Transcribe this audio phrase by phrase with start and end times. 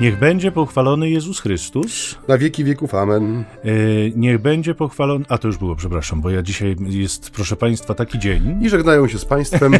[0.00, 2.18] Niech będzie pochwalony Jezus Chrystus.
[2.28, 3.44] Na wieki wieków, amen.
[3.64, 5.24] Yy, niech będzie pochwalony.
[5.28, 8.58] A to już było, przepraszam, bo ja dzisiaj jest, proszę Państwa, taki dzień.
[8.62, 9.72] I żegnają się z Państwem.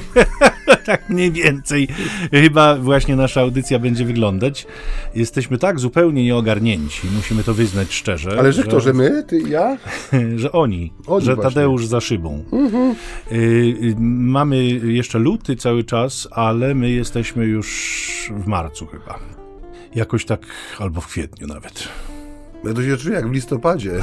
[0.87, 1.89] tak mniej więcej
[2.31, 4.67] chyba właśnie nasza audycja będzie wyglądać.
[5.15, 8.31] Jesteśmy tak zupełnie nieogarnięci, musimy to wyznać szczerze.
[8.39, 9.77] Ale że, że kto, że my, ty i ja?
[10.37, 11.51] że oni, oni że właśnie.
[11.53, 12.45] Tadeusz za szybą.
[12.53, 12.95] Mhm.
[13.31, 19.40] Yy, mamy jeszcze luty cały czas, ale my jesteśmy już w marcu chyba.
[19.95, 20.47] Jakoś tak,
[20.79, 21.89] albo w kwietniu nawet.
[22.65, 24.03] Ja to się czuję jak w listopadzie.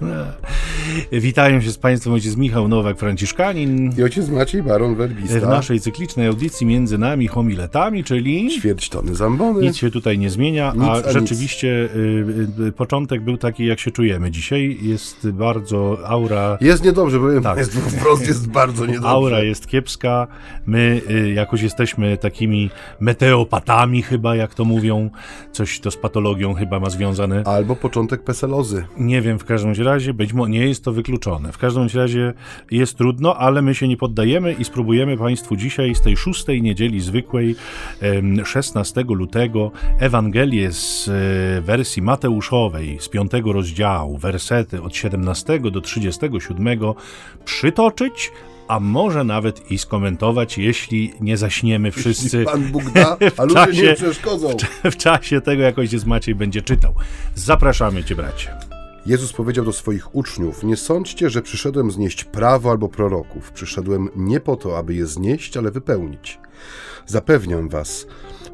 [1.12, 5.40] Witają się z Państwem ojciec Michał Nowak-Franciszkanin i ojciec Maciej Baron Werbista.
[5.40, 8.50] W naszej cyklicznej audycji między nami homiletami, czyli...
[8.50, 9.62] Ćwierć tony zambony.
[9.62, 13.80] Nic się tutaj nie zmienia, nic, a, a rzeczywiście y, y, początek był taki, jak
[13.80, 14.30] się czujemy.
[14.30, 16.58] Dzisiaj jest bardzo aura...
[16.60, 17.58] Jest niedobrze, powiem tak.
[17.58, 19.08] jest wprost, jest bardzo niedobrze.
[19.08, 20.26] Aura jest kiepska.
[20.66, 25.10] My y, jakoś jesteśmy takimi meteopatami chyba, jak to mówią.
[25.52, 27.42] Coś to z patologią chyba ma związane.
[27.44, 28.84] Albo początek peselozy.
[28.98, 31.52] Nie wiem, w każdym razie być może nie jest to wykluczone.
[31.52, 32.32] W każdym razie
[32.70, 37.00] jest trudno, ale my się nie poddajemy i spróbujemy Państwu dzisiaj z tej szóstej niedzieli
[37.00, 37.56] zwykłej,
[38.44, 46.78] 16 lutego, Ewangelię z e, wersji Mateuszowej, z piątego rozdziału, wersety od 17 do 37
[47.44, 48.32] przytoczyć,
[48.68, 52.44] a może nawet i skomentować, jeśli nie zaśniemy wszyscy.
[52.44, 54.48] Pan Bóg da, a ludzie czasie, nie przeszkodzą.
[54.84, 56.94] W, w czasie tego, jak ojciec Maciej będzie czytał.
[57.34, 58.67] Zapraszamy Cię, bracie.
[59.08, 63.52] Jezus powiedział do swoich uczniów: Nie sądźcie, że przyszedłem znieść prawo albo proroków.
[63.52, 66.40] Przyszedłem nie po to, aby je znieść, ale wypełnić.
[67.06, 68.06] Zapewniam was,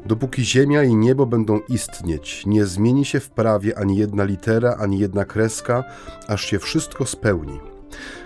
[0.05, 4.99] dopóki ziemia i niebo będą istnieć, nie zmieni się w prawie ani jedna litera, ani
[4.99, 5.83] jedna kreska,
[6.27, 7.59] aż się wszystko spełni.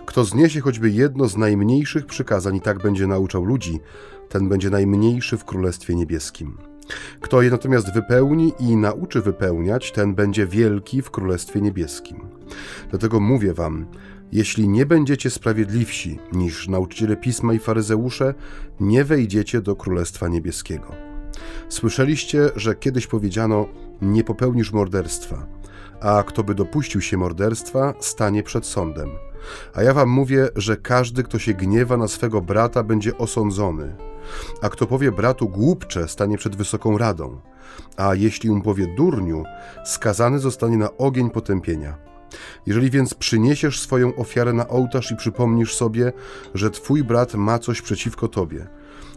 [0.05, 3.80] Kto zniesie choćby jedno z najmniejszych przykazań i tak będzie nauczał ludzi,
[4.30, 6.68] ten będzie najmniejszy w Królestwie Niebieskim.
[7.22, 12.17] Kto je natomiast wypełni i nauczy wypełniać, ten będzie wielki w Królestwie Niebieskim.
[12.89, 13.86] Dlatego mówię wam,
[14.32, 18.33] jeśli nie będziecie sprawiedliwsi niż nauczyciele pisma i faryzeusze,
[18.80, 20.95] nie wejdziecie do Królestwa Niebieskiego.
[21.70, 23.67] Słyszeliście, że kiedyś powiedziano:
[24.02, 25.48] Nie popełnisz morderstwa,
[26.02, 29.28] a kto by dopuścił się morderstwa, stanie przed sądem.
[29.73, 33.95] A ja wam mówię, że każdy, kto się gniewa na swego brata, będzie osądzony.
[34.61, 37.42] A kto powie bratu głupcze, stanie przed wysoką radą.
[37.98, 39.43] A jeśli mu powie durniu,
[39.86, 41.98] skazany zostanie na ogień potępienia.
[42.65, 46.14] Jeżeli więc przyniesiesz swoją ofiarę na ołtarz i przypomnisz sobie,
[46.54, 48.67] że twój brat ma coś przeciwko tobie,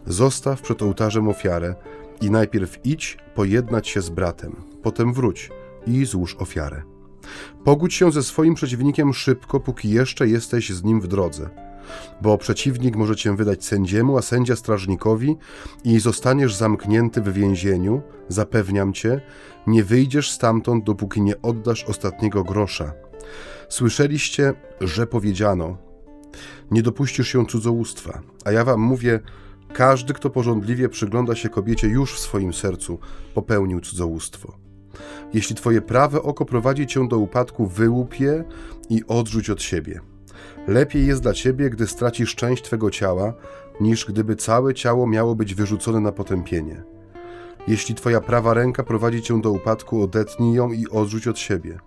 [0.07, 1.75] zostaw przed ołtarzem ofiarę
[2.21, 5.49] i najpierw idź pojednać się z bratem, potem wróć
[5.87, 6.92] i złóż ofiarę.
[7.63, 11.49] Pogódź się ze swoim przeciwnikiem szybko, póki jeszcze jesteś z nim w drodze
[12.21, 15.35] bo przeciwnik może cię wydać sędziemu, a sędzia strażnikowi
[15.83, 19.21] i zostaniesz zamknięty w więzieniu, zapewniam cię,
[19.67, 22.93] nie wyjdziesz stamtąd, dopóki nie oddasz ostatniego grosza.
[23.69, 25.77] Słyszeliście, że powiedziano:
[26.71, 29.19] Nie dopuścisz się cudzołóstwa, a ja wam mówię,
[29.73, 32.99] każdy, kto porządliwie przygląda się kobiecie już w swoim sercu,
[33.33, 34.63] popełnił cudzołóstwo.
[35.33, 38.43] Jeśli twoje prawe oko prowadzi cię do upadku, wyłup je
[38.89, 39.99] i odrzuć od siebie.
[40.67, 43.33] Lepiej jest dla ciebie, gdy stracisz część twego ciała,
[43.81, 46.83] niż gdyby całe ciało miało być wyrzucone na potępienie.
[47.67, 51.79] Jeśli twoja prawa ręka prowadzi cię do upadku, odetnij ją i odrzuć od siebie.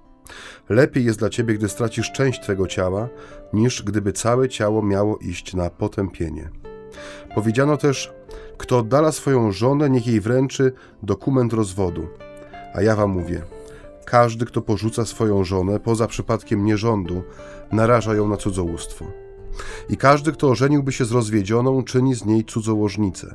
[0.69, 3.09] Lepiej jest dla ciebie, gdy stracisz część twego ciała,
[3.53, 6.51] niż gdyby całe ciało miało iść na potępienie.
[7.35, 8.13] Powiedziano też,
[8.59, 12.09] kto oddala swoją żonę, niech jej wręczy dokument rozwodu.
[12.77, 13.43] A ja wam mówię,
[14.05, 17.23] każdy, kto porzuca swoją żonę poza przypadkiem nierządu,
[17.73, 19.05] naraża ją na cudzołóstwo.
[19.89, 23.35] I każdy, kto ożeniłby się z rozwiedzioną, czyni z niej cudzołożnicę.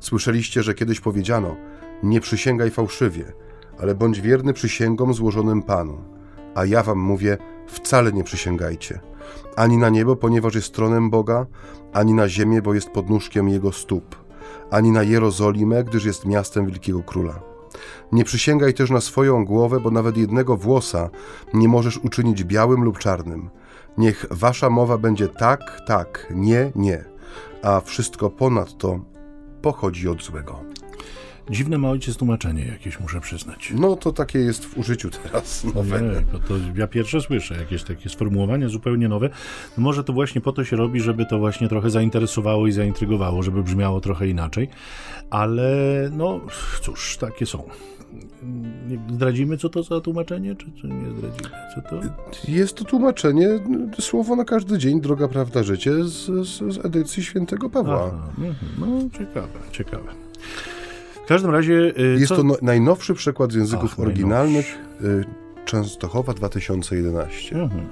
[0.00, 1.56] Słyszeliście, że kiedyś powiedziano:
[2.02, 3.32] Nie przysięgaj fałszywie,
[3.78, 5.98] ale bądź wierny przysięgom złożonym Panu.
[6.54, 9.00] A ja wam mówię: wcale nie przysięgajcie.
[9.56, 11.46] Ani na niebo, ponieważ jest tronem Boga,
[11.92, 14.16] ani na ziemię, bo jest podnóżkiem jego stóp,
[14.70, 17.51] ani na Jerozolimę, gdyż jest miastem wielkiego króla.
[18.12, 21.10] Nie przysięgaj też na swoją głowę, bo nawet jednego włosa
[21.54, 23.50] nie możesz uczynić białym lub czarnym.
[23.98, 27.04] Niech wasza mowa będzie tak, tak, nie, nie,
[27.62, 29.00] a wszystko ponadto
[29.62, 30.71] pochodzi od złego.
[31.50, 33.72] Dziwne ma ojciec tłumaczenie jakieś, muszę przyznać.
[33.74, 35.64] No to takie jest w użyciu teraz.
[35.74, 36.02] Nowe.
[36.02, 39.28] Nie, to, ja pierwsze słyszę jakieś takie sformułowania zupełnie nowe.
[39.78, 43.42] No może to właśnie po to się robi, żeby to właśnie trochę zainteresowało i zaintrygowało,
[43.42, 44.68] żeby brzmiało trochę inaczej.
[45.30, 45.72] Ale
[46.12, 46.40] no
[46.82, 47.62] cóż, takie są.
[49.10, 51.50] Zdradzimy, co to za tłumaczenie, czy, czy nie zdradzimy?
[51.74, 52.00] Co to?
[52.48, 53.48] Jest to tłumaczenie,
[54.00, 58.10] słowo na każdy dzień, droga prawda, życie z, z, z edycji świętego Pawła.
[58.12, 58.54] Aha, mhm.
[58.78, 60.08] no ciekawe, ciekawe.
[61.24, 61.92] W każdym razie...
[61.98, 62.36] Y, Jest co...
[62.36, 65.24] to no, najnowszy przekład z języków Ach, oryginalnych y,
[65.64, 67.56] Częstochowa 2011.
[67.56, 67.88] Mhm.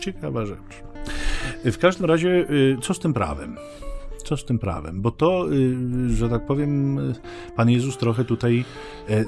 [0.00, 0.82] Ciekawa rzecz.
[1.64, 3.56] W każdym razie, y, co z tym prawem?
[4.24, 5.02] Co z tym prawem?
[5.02, 6.98] Bo to, y, że tak powiem,
[7.56, 8.64] Pan Jezus trochę tutaj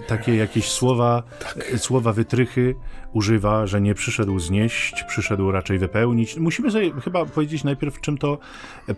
[0.06, 1.78] takie jakieś słowa, tak.
[1.78, 2.75] słowa wytrychy
[3.12, 6.37] używa, że nie przyszedł znieść, przyszedł raczej wypełnić.
[6.37, 8.38] Musimy sobie chyba powiedzieć najpierw, czym to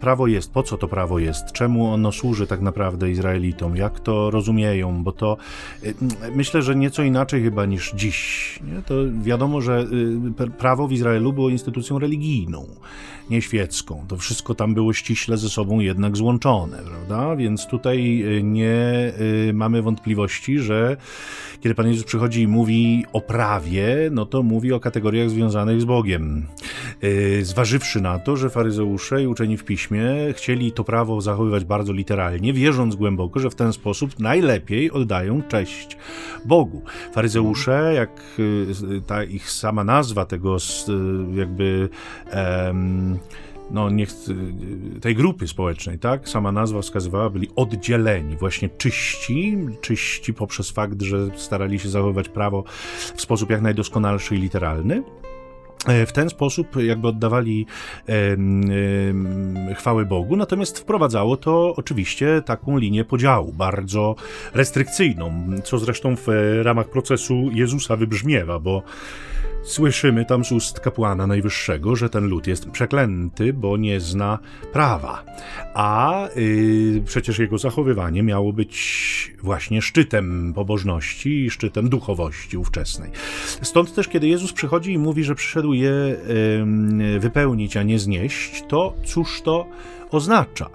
[0.01, 4.31] prawo jest, po co to prawo jest, czemu ono służy tak naprawdę Izraelitom, jak to
[4.31, 5.37] rozumieją, bo to
[5.85, 5.95] y,
[6.35, 8.59] myślę, że nieco inaczej chyba niż dziś.
[8.75, 8.83] Nie?
[8.83, 9.87] To wiadomo, że
[10.59, 12.67] prawo w Izraelu było instytucją religijną
[13.31, 14.05] nieświecką.
[14.09, 17.37] To wszystko tam było ściśle ze sobą jednak złączone, prawda?
[17.37, 19.13] Więc tutaj y, nie
[19.49, 20.97] y, mamy wątpliwości, że
[21.65, 25.85] kiedy Pan Jezus przychodzi i mówi o prawie, no to mówi o kategoriach związanych z
[25.85, 26.47] Bogiem.
[27.05, 31.93] Y, zważywszy na to, że faryzeusze i uczeni w piśmie chcieli to prawo zachowywać bardzo
[31.93, 35.97] literalnie, wierząc głęboko, że w ten sposób najlepiej oddają cześć
[36.45, 36.83] Bogu.
[37.13, 38.41] Faryzeusze, jak
[39.07, 40.57] ta ich sama nazwa tego
[41.35, 41.89] jakby
[42.67, 43.19] um,
[43.71, 44.11] no niech
[45.01, 51.29] tej grupy społecznej, tak, sama nazwa wskazywała, byli oddzieleni, właśnie czyści, czyści poprzez fakt, że
[51.37, 52.65] starali się zachowywać prawo
[53.15, 55.03] w sposób jak najdoskonalszy i literalny.
[55.87, 57.67] E, w ten sposób jakby oddawali
[58.09, 58.13] e,
[59.71, 64.15] e, chwały Bogu, natomiast wprowadzało to oczywiście taką linię podziału, bardzo
[64.55, 66.27] restrykcyjną, co zresztą w
[66.63, 68.83] ramach procesu Jezusa wybrzmiewa, bo
[69.65, 74.39] Słyszymy tam z ust kapłana najwyższego, że ten lud jest przeklęty, bo nie zna
[74.73, 75.25] prawa.
[75.75, 83.11] A yy, przecież jego zachowywanie miało być właśnie szczytem pobożności i szczytem duchowości ówczesnej.
[83.63, 86.17] Stąd też, kiedy Jezus przychodzi i mówi, że przyszedł je
[86.99, 89.67] yy, wypełnić, a nie znieść, to cóż to
[90.15, 90.71] oznacza.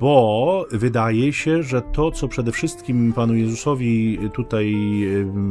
[0.00, 4.74] Bo wydaje się, że to, co przede wszystkim Panu Jezusowi tutaj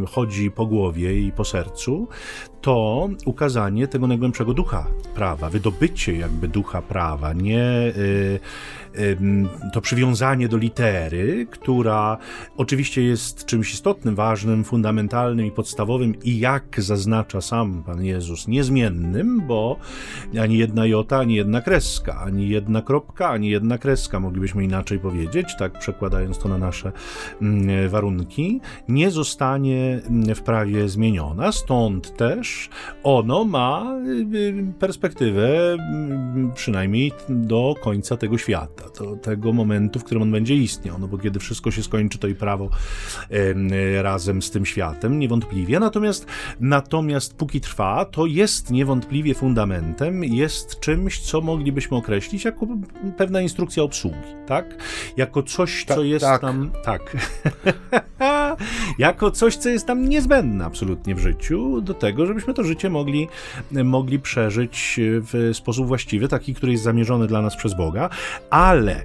[0.07, 2.07] chodzi po głowie i po sercu,
[2.61, 7.63] to ukazanie tego najgłębszego ducha prawa, wydobycie jakby ducha prawa, nie
[7.97, 8.39] y,
[9.73, 12.17] to przywiązanie do litery, która
[12.57, 19.41] oczywiście jest czymś istotnym, ważnym, fundamentalnym i podstawowym i jak zaznacza sam Pan Jezus, niezmiennym,
[19.47, 19.77] bo
[20.41, 25.55] ani jedna jota, ani jedna kreska, ani jedna kropka, ani jedna kreska, moglibyśmy inaczej powiedzieć,
[25.59, 26.91] tak przekładając to na nasze
[27.41, 30.01] mm, warunki, nie zostanie
[30.35, 31.51] w prawie zmieniona.
[31.51, 32.69] Stąd też
[33.03, 40.03] ono ma y, y, perspektywę mm, przynajmniej do końca tego świata do tego momentu, w
[40.03, 42.69] którym on będzie istniał, no bo kiedy wszystko się skończy, to i prawo
[43.29, 45.79] e, razem z tym światem, niewątpliwie.
[45.79, 46.25] Natomiast,
[46.59, 52.67] natomiast póki trwa, to jest niewątpliwie fundamentem, jest czymś, co moglibyśmy określić jako
[53.17, 54.17] pewna instrukcja obsługi,
[54.47, 54.75] tak?
[55.17, 56.41] Jako coś, co Ta, jest tak.
[56.41, 56.71] nam...
[56.83, 57.17] Tak.
[58.99, 63.27] jako coś, co jest nam niezbędne absolutnie w życiu, do tego, żebyśmy to życie mogli,
[63.71, 68.09] mogli przeżyć w sposób właściwy, taki, który jest zamierzony dla nas przez Boga,
[68.69, 68.97] ale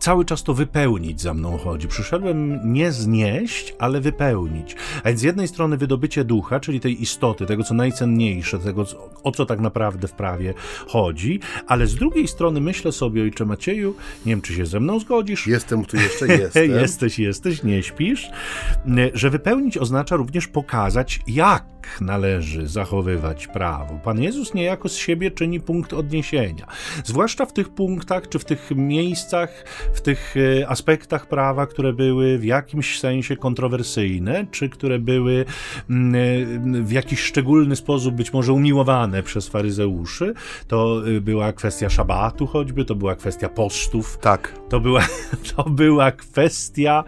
[0.00, 1.88] cały czas to wypełnić za mną chodzi.
[1.88, 4.76] Przyszedłem nie znieść, ale wypełnić.
[5.04, 8.84] A więc z jednej strony wydobycie ducha, czyli tej istoty, tego co najcenniejsze, tego
[9.22, 10.54] o co tak naprawdę w prawie
[10.86, 13.94] chodzi, ale z drugiej strony myślę sobie, ojcze Macieju,
[14.26, 15.46] nie wiem czy się ze mną zgodzisz.
[15.46, 16.70] Jestem tu jeszcze, jestem.
[16.70, 18.30] jesteś, jesteś, nie śpisz.
[19.14, 21.64] Że wypełnić oznacza również pokazać, jak
[22.00, 23.98] należy zachowywać prawo.
[24.04, 26.66] Pan Jezus niejako z siebie czyni punkt odniesienia.
[27.04, 32.38] Zwłaszcza w tych punktach, czy w tych miejscach, w tych e, aspektach prawa, które były
[32.38, 35.44] w jakimś sensie kontrowersyjne, czy które były
[35.90, 40.34] mm, e, w jakiś szczególny sposób być może umiłowane przez faryzeuszy.
[40.68, 44.18] To e, była kwestia szabatu choćby, to była kwestia postów.
[44.18, 44.54] Tak.
[44.68, 45.02] To była,
[45.56, 47.04] to była kwestia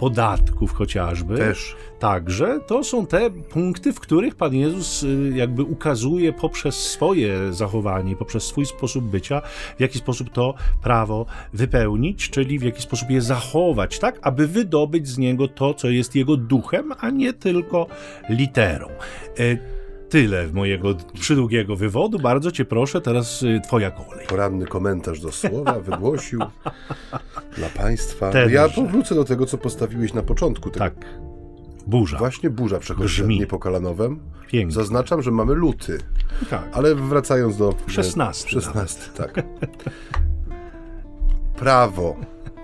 [0.00, 1.36] podatków chociażby.
[1.36, 1.76] Też.
[1.98, 8.16] Także to są te punkty, w których Pan Jezus y, jakby ukazuje poprzez swoje zachowanie,
[8.16, 9.42] poprzez swój sposób bycia,
[9.78, 15.08] w jaki sposób to prawo wypełnić, czyli w jaki sposób je zachować, tak, aby wydobyć
[15.08, 17.86] z niego to, co jest jego duchem, a nie tylko
[18.28, 18.88] literą.
[20.10, 22.18] E, tyle mojego przydługiego wywodu.
[22.18, 24.26] Bardzo cię proszę, teraz y, twoja kolej.
[24.26, 26.40] Poranny komentarz do słowa wygłosił
[27.56, 28.30] dla państwa.
[28.30, 28.54] Tenże.
[28.54, 30.70] Ja powrócę do tego, co postawiłeś na początku.
[30.70, 30.84] Tego.
[30.84, 30.94] Tak.
[31.86, 32.18] Burza.
[32.18, 33.46] Właśnie burza przechodzi Brzmi.
[33.46, 34.20] po kalanowem.
[34.48, 34.74] Pięknie.
[34.74, 35.98] Zaznaczam, że mamy luty.
[36.50, 36.68] Tak.
[36.72, 37.74] Ale wracając do...
[37.86, 38.48] 16.
[38.48, 39.42] 16, tak.
[41.56, 42.16] Prawo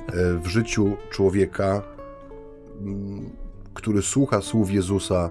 [0.08, 1.82] e, w życiu człowieka,
[3.74, 5.30] który słucha słów Jezusa,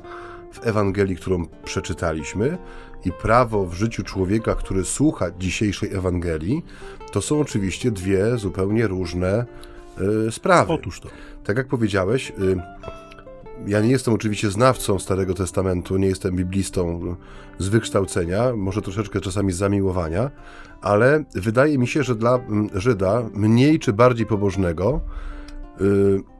[0.55, 2.57] w Ewangelii, którą przeczytaliśmy,
[3.05, 6.65] i prawo w życiu człowieka, który słucha dzisiejszej Ewangelii,
[7.11, 9.45] to są oczywiście dwie zupełnie różne
[10.27, 10.73] y, sprawy.
[10.73, 11.09] Otóż to.
[11.43, 12.61] Tak jak powiedziałeś, y,
[13.67, 17.15] ja nie jestem oczywiście znawcą Starego Testamentu, nie jestem biblistą
[17.57, 20.31] z wykształcenia, może troszeczkę czasami z zamiłowania,
[20.81, 22.39] ale wydaje mi się, że dla
[22.73, 25.01] Żyda, mniej czy bardziej pobożnego,
[25.81, 26.34] y,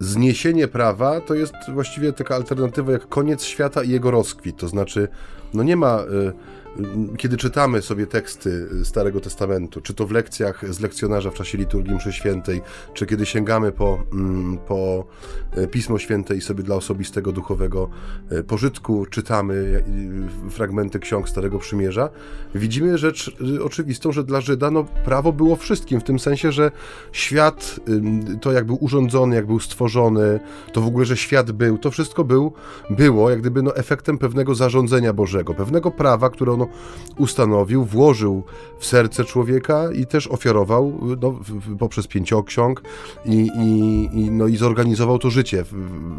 [0.00, 4.56] zniesienie prawa to jest właściwie taka alternatywa jak koniec świata i jego rozkwit.
[4.56, 5.08] To znaczy,
[5.54, 6.67] no nie ma y,
[7.16, 11.94] kiedy czytamy sobie teksty Starego Testamentu, czy to w lekcjach z lekcjonarza w czasie liturgii
[11.94, 12.62] mszy świętej,
[12.94, 15.04] czy kiedy sięgamy po, mm, po
[15.52, 17.88] e, Pismo Święte i sobie dla osobistego duchowego
[18.30, 19.82] e, pożytku czytamy
[20.46, 22.10] e, fragmenty ksiąg Starego Przymierza,
[22.54, 26.70] widzimy rzecz oczywistą, że dla Żyda no, prawo było wszystkim, w tym sensie, że
[27.12, 27.80] świat,
[28.40, 30.40] to jak był urządzony, jak był stworzony,
[30.72, 32.52] to w ogóle, że świat był, to wszystko był,
[32.90, 36.52] było jak gdyby no, efektem pewnego zarządzenia Bożego, pewnego prawa, które
[37.18, 38.44] ustanowił, włożył
[38.78, 41.40] w serce człowieka i też ofiarował no,
[41.78, 42.82] poprzez pięcioksiąg
[43.24, 45.64] i, i, i, no, i zorganizował to życie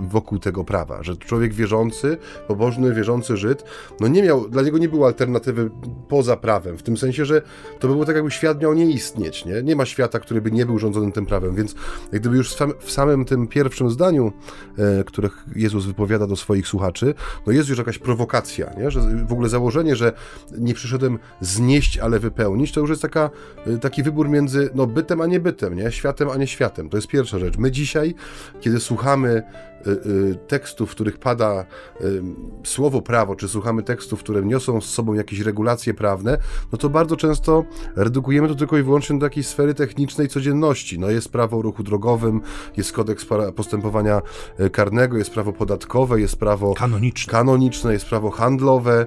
[0.02, 2.18] wokół tego prawa, że człowiek wierzący,
[2.48, 3.64] pobożny, wierzący Żyd,
[4.00, 5.70] no nie miał, dla niego nie było alternatywy
[6.08, 7.42] poza prawem, w tym sensie, że
[7.80, 9.64] to było tak jakby świat miał nie istnieć, nie?
[9.64, 11.76] Nie ma świata, który by nie był rządzony tym prawem, więc
[12.12, 14.32] jak gdyby już w samym tym pierwszym zdaniu,
[14.78, 17.14] e, które Jezus wypowiada do swoich słuchaczy,
[17.48, 18.92] no jest już jakaś prowokacja, nie?
[18.92, 20.14] Że w ogóle założenie, że
[20.58, 23.30] nie przyszedłem znieść, ale wypełnić, to już jest taka,
[23.68, 25.92] y, taki wybór między no, bytem a nie bytem, nie?
[25.92, 26.90] światem a nie światem.
[26.90, 27.58] To jest pierwsza rzecz.
[27.58, 28.16] My dzisiaj,
[28.62, 29.44] kiedy słuchamy
[30.48, 31.66] tekstów, w których pada
[32.02, 32.22] y,
[32.64, 36.38] słowo prawo, czy słuchamy tekstów, które niosą z sobą jakieś regulacje prawne,
[36.72, 41.00] no to bardzo często redukujemy to tylko i wyłącznie do takiej sfery technicznej codzienności.
[41.00, 42.42] No jest prawo o ruchu drogowym,
[42.78, 44.22] jest kodeks postępowania
[44.72, 49.06] karnego, jest prawo podatkowe, jest prawo kanoniczne, kanoniczne jest prawo handlowe,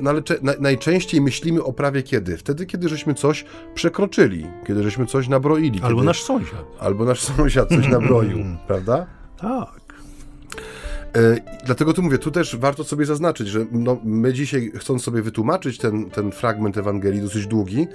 [0.00, 2.36] no ale na, najczęściej myślimy o prawie kiedy?
[2.36, 5.80] Wtedy, kiedy żeśmy coś przekroczyli, kiedy żeśmy coś nabroili.
[5.82, 6.06] Albo kiedy...
[6.06, 6.64] nasz sąsiad.
[6.80, 8.38] Albo nasz sąsiad coś nabroił,
[8.68, 9.06] prawda?
[9.40, 9.77] Tak.
[11.16, 15.22] E, dlatego tu mówię, tu też warto sobie zaznaczyć, że no, my dzisiaj, chcąc sobie
[15.22, 17.86] wytłumaczyć ten, ten fragment Ewangelii, dosyć długi,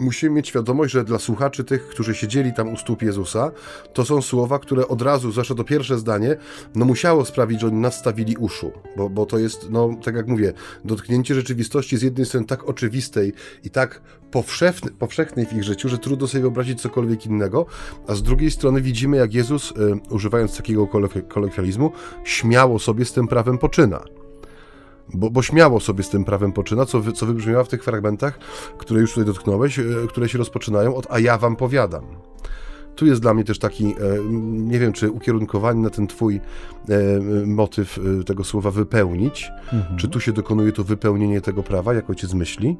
[0.00, 3.50] musimy mieć świadomość, że dla słuchaczy tych, którzy siedzieli tam u stóp Jezusa,
[3.92, 6.36] to są słowa, które od razu, zwłaszcza to pierwsze zdanie,
[6.74, 10.52] no musiało sprawić, że oni nastawili uszu, bo, bo to jest, no tak jak mówię,
[10.84, 13.32] dotknięcie rzeczywistości z jednej strony tak oczywistej
[13.64, 14.00] i tak
[14.30, 17.66] powszechny, powszechnej w ich życiu, że trudno sobie wyobrazić cokolwiek innego,
[18.06, 19.74] a z drugiej strony widzimy, jak Jezus, y,
[20.10, 20.86] używając takiego
[21.28, 21.92] kolokwializmu,
[22.24, 24.04] śmiało sobie z tym prawem poczyna
[25.14, 28.38] bo, bo śmiało sobie z tym prawem poczyna, co, co wybrzmiewa w tych fragmentach,
[28.78, 32.04] które już tutaj dotknąłeś, e, które się rozpoczynają od a ja wam powiadam
[32.96, 33.94] tu jest dla mnie też taki, e,
[34.50, 36.40] nie wiem, czy ukierunkowany na ten twój
[36.88, 39.50] e, motyw e, tego słowa wypełnić.
[39.72, 39.96] Mhm.
[39.96, 42.76] Czy tu się dokonuje to wypełnienie tego prawa, jak ojciec myśli?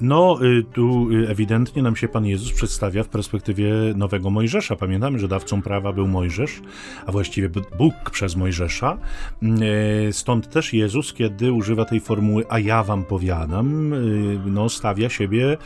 [0.00, 4.76] No, y, tu y, ewidentnie nam się Pan Jezus przedstawia w perspektywie nowego Mojżesza.
[4.76, 6.60] Pamiętamy, że dawcą prawa był Mojżesz,
[7.06, 8.98] a właściwie Bóg przez Mojżesza.
[9.42, 9.60] Mm,
[10.12, 15.56] stąd też Jezus, kiedy używa tej formuły, a ja wam powiadam, y, no, stawia siebie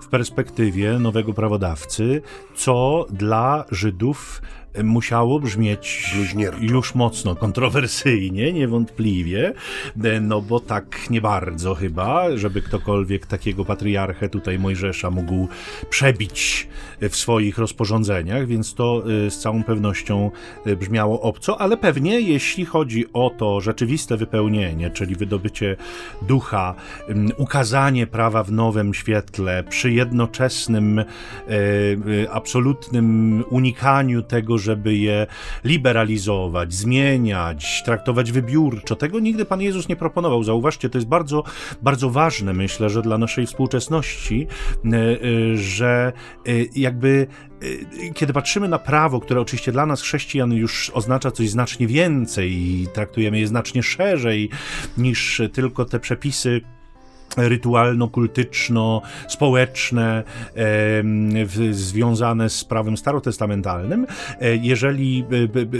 [0.00, 2.22] w perspektywie nowego prawodawcy,
[2.54, 4.42] co dla dla Żydów
[4.84, 6.14] musiało brzmieć
[6.60, 9.52] już mocno kontrowersyjnie, niewątpliwie,
[10.20, 15.48] no bo tak nie bardzo chyba, żeby ktokolwiek takiego patriarchę tutaj Mojżesza mógł
[15.90, 16.68] przebić
[17.00, 20.30] w swoich rozporządzeniach, więc to y, z całą pewnością
[20.66, 25.76] y, brzmiało obco, ale pewnie jeśli chodzi o to rzeczywiste wypełnienie, czyli wydobycie
[26.22, 26.74] ducha,
[27.36, 31.04] ukazanie prawa w nowym świetle, przy jednoczesnym, y,
[32.30, 35.26] absolutnym unikaniu tego, żeby je
[35.64, 38.96] liberalizować, zmieniać, traktować wybiórczo.
[38.96, 40.44] Tego nigdy Pan Jezus nie proponował.
[40.44, 41.44] Zauważcie, to jest bardzo,
[41.82, 44.46] bardzo ważne, myślę, że dla naszej współczesności,
[44.84, 46.12] e, e, że
[46.46, 47.26] e, jakby
[48.14, 52.86] kiedy patrzymy na prawo, które oczywiście dla nas, chrześcijan, już oznacza coś znacznie więcej i
[52.94, 54.50] traktujemy je znacznie szerzej
[54.98, 56.60] niż tylko te przepisy,
[57.36, 60.22] rytualno-kultyczno-społeczne
[60.56, 60.62] e,
[61.70, 64.06] związane z prawem starotestamentalnym.
[64.40, 65.24] E, jeżeli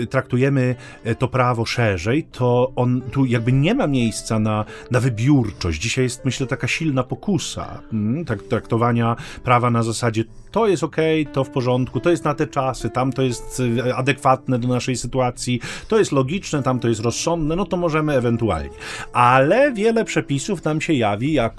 [0.02, 0.74] e, traktujemy
[1.18, 5.82] to prawo szerzej, to on tu jakby nie ma miejsca na, na wybiórczość.
[5.82, 10.96] Dzisiaj jest, myślę, taka silna pokusa mm, tak, traktowania prawa na zasadzie to jest ok,
[11.32, 13.62] to w porządku, to jest na te czasy, tam to jest
[13.96, 18.70] adekwatne do naszej sytuacji, to jest logiczne, tam to jest rozsądne, no to możemy ewentualnie.
[19.12, 21.49] Ale wiele przepisów nam się jawi jako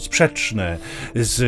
[0.00, 0.78] sprzeczne
[1.14, 1.40] z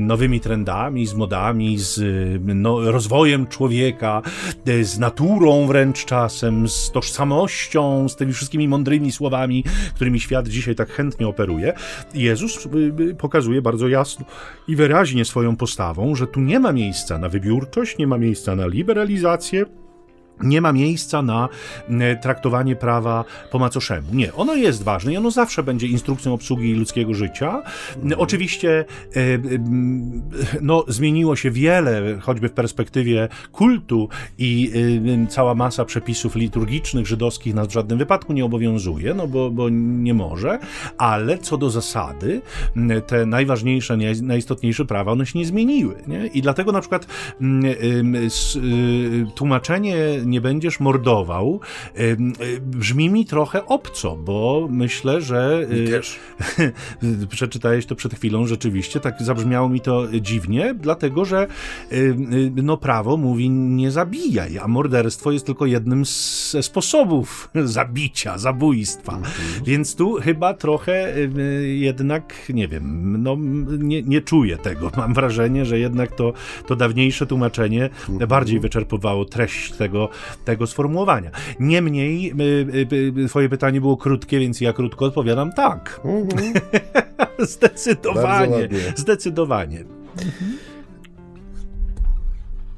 [0.00, 2.00] nowymi trendami, z modami, z
[2.44, 4.22] no, rozwojem człowieka,
[4.82, 10.90] z naturą wręcz czasem, z tożsamością, z tymi wszystkimi mądrymi słowami, którymi świat dzisiaj tak
[10.90, 11.72] chętnie operuje.
[12.14, 12.68] Jezus y,
[13.00, 14.24] y, pokazuje bardzo jasno
[14.68, 18.66] i wyraźnie swoją postawą, że tu nie ma miejsca na wybiórczość, nie ma miejsca na
[18.66, 19.64] liberalizację,
[20.42, 21.48] nie ma miejsca na
[22.22, 24.06] traktowanie prawa po macoszemu.
[24.12, 27.62] Nie, ono jest ważne i ono zawsze będzie instrukcją obsługi ludzkiego życia.
[28.16, 28.84] Oczywiście
[29.16, 29.20] e,
[30.60, 34.72] no, zmieniło się wiele, choćby w perspektywie kultu i
[35.28, 40.14] cała masa przepisów liturgicznych żydowskich nas w żadnym wypadku nie obowiązuje, no bo, bo nie
[40.14, 40.58] może,
[40.98, 42.40] ale co do zasady,
[43.06, 45.94] te najważniejsze, najistotniejsze prawa, one się nie zmieniły.
[46.06, 46.26] Nie?
[46.26, 47.06] I dlatego na przykład
[49.34, 49.96] tłumaczenie
[50.28, 51.60] nie będziesz mordował,
[52.60, 55.66] brzmi mi trochę obco, bo myślę, że.
[55.72, 56.18] Y, też.
[57.30, 61.46] Przeczytałeś to przed chwilą, rzeczywiście, tak zabrzmiało mi to dziwnie, dlatego że
[61.92, 62.16] y,
[62.62, 66.04] no, prawo mówi nie zabijaj, a morderstwo jest tylko jednym
[66.50, 69.16] ze sposobów zabicia, zabójstwa.
[69.16, 69.64] Mhm.
[69.64, 71.14] Więc tu chyba trochę
[71.62, 73.36] jednak, nie wiem, no,
[73.78, 74.90] nie, nie czuję tego.
[74.96, 76.32] Mam wrażenie, że jednak to,
[76.66, 78.28] to dawniejsze tłumaczenie mhm.
[78.28, 80.08] bardziej wyczerpywało treść tego,
[80.44, 81.30] tego sformułowania.
[81.60, 86.00] Niemniej y, y, y, twoje pytanie było krótkie, więc ja krótko odpowiadam tak.
[86.04, 86.52] Mhm.
[87.38, 88.68] zdecydowanie.
[88.96, 89.84] Zdecydowanie.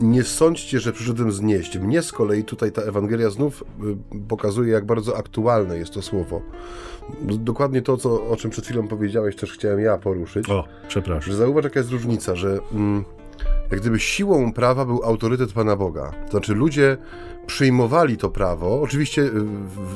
[0.00, 1.78] Nie sądźcie, że przyszedłem znieść.
[1.78, 3.64] Mnie z kolei tutaj ta Ewangelia znów
[4.28, 6.42] pokazuje, jak bardzo aktualne jest to słowo.
[7.22, 10.48] Dokładnie to, co, o czym przed chwilą powiedziałeś, też chciałem ja poruszyć.
[10.48, 11.32] O, przepraszam.
[11.32, 13.04] Że zauważ, jaka jest różnica, że mm,
[13.70, 16.12] jak gdyby siłą prawa był autorytet Pana Boga.
[16.24, 16.96] To znaczy ludzie
[17.46, 18.80] przyjmowali to prawo.
[18.82, 19.30] Oczywiście y,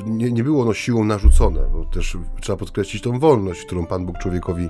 [0.05, 4.17] nie, nie było ono siłą narzucone, bo też trzeba podkreślić tą wolność, którą Pan Bóg
[4.17, 4.69] człowiekowi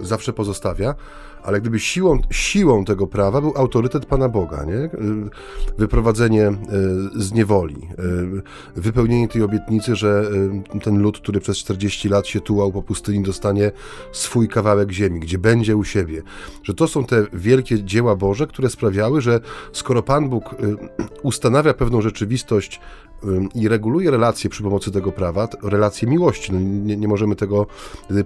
[0.00, 0.94] zawsze pozostawia
[1.48, 4.90] ale gdyby siłą, siłą tego prawa był autorytet Pana Boga, nie?
[5.78, 6.54] wyprowadzenie e,
[7.16, 7.76] z niewoli,
[8.76, 10.30] e, wypełnienie tej obietnicy, że
[10.82, 13.72] ten lud, który przez 40 lat się tułał po pustyni, dostanie
[14.12, 16.22] swój kawałek ziemi, gdzie będzie u siebie.
[16.62, 19.40] Że to są te wielkie dzieła Boże, które sprawiały, że
[19.72, 20.54] skoro Pan Bóg
[21.22, 22.80] ustanawia pewną rzeczywistość
[23.54, 27.66] i reguluje relacje przy pomocy tego prawa, relacje miłości, no nie, nie możemy tego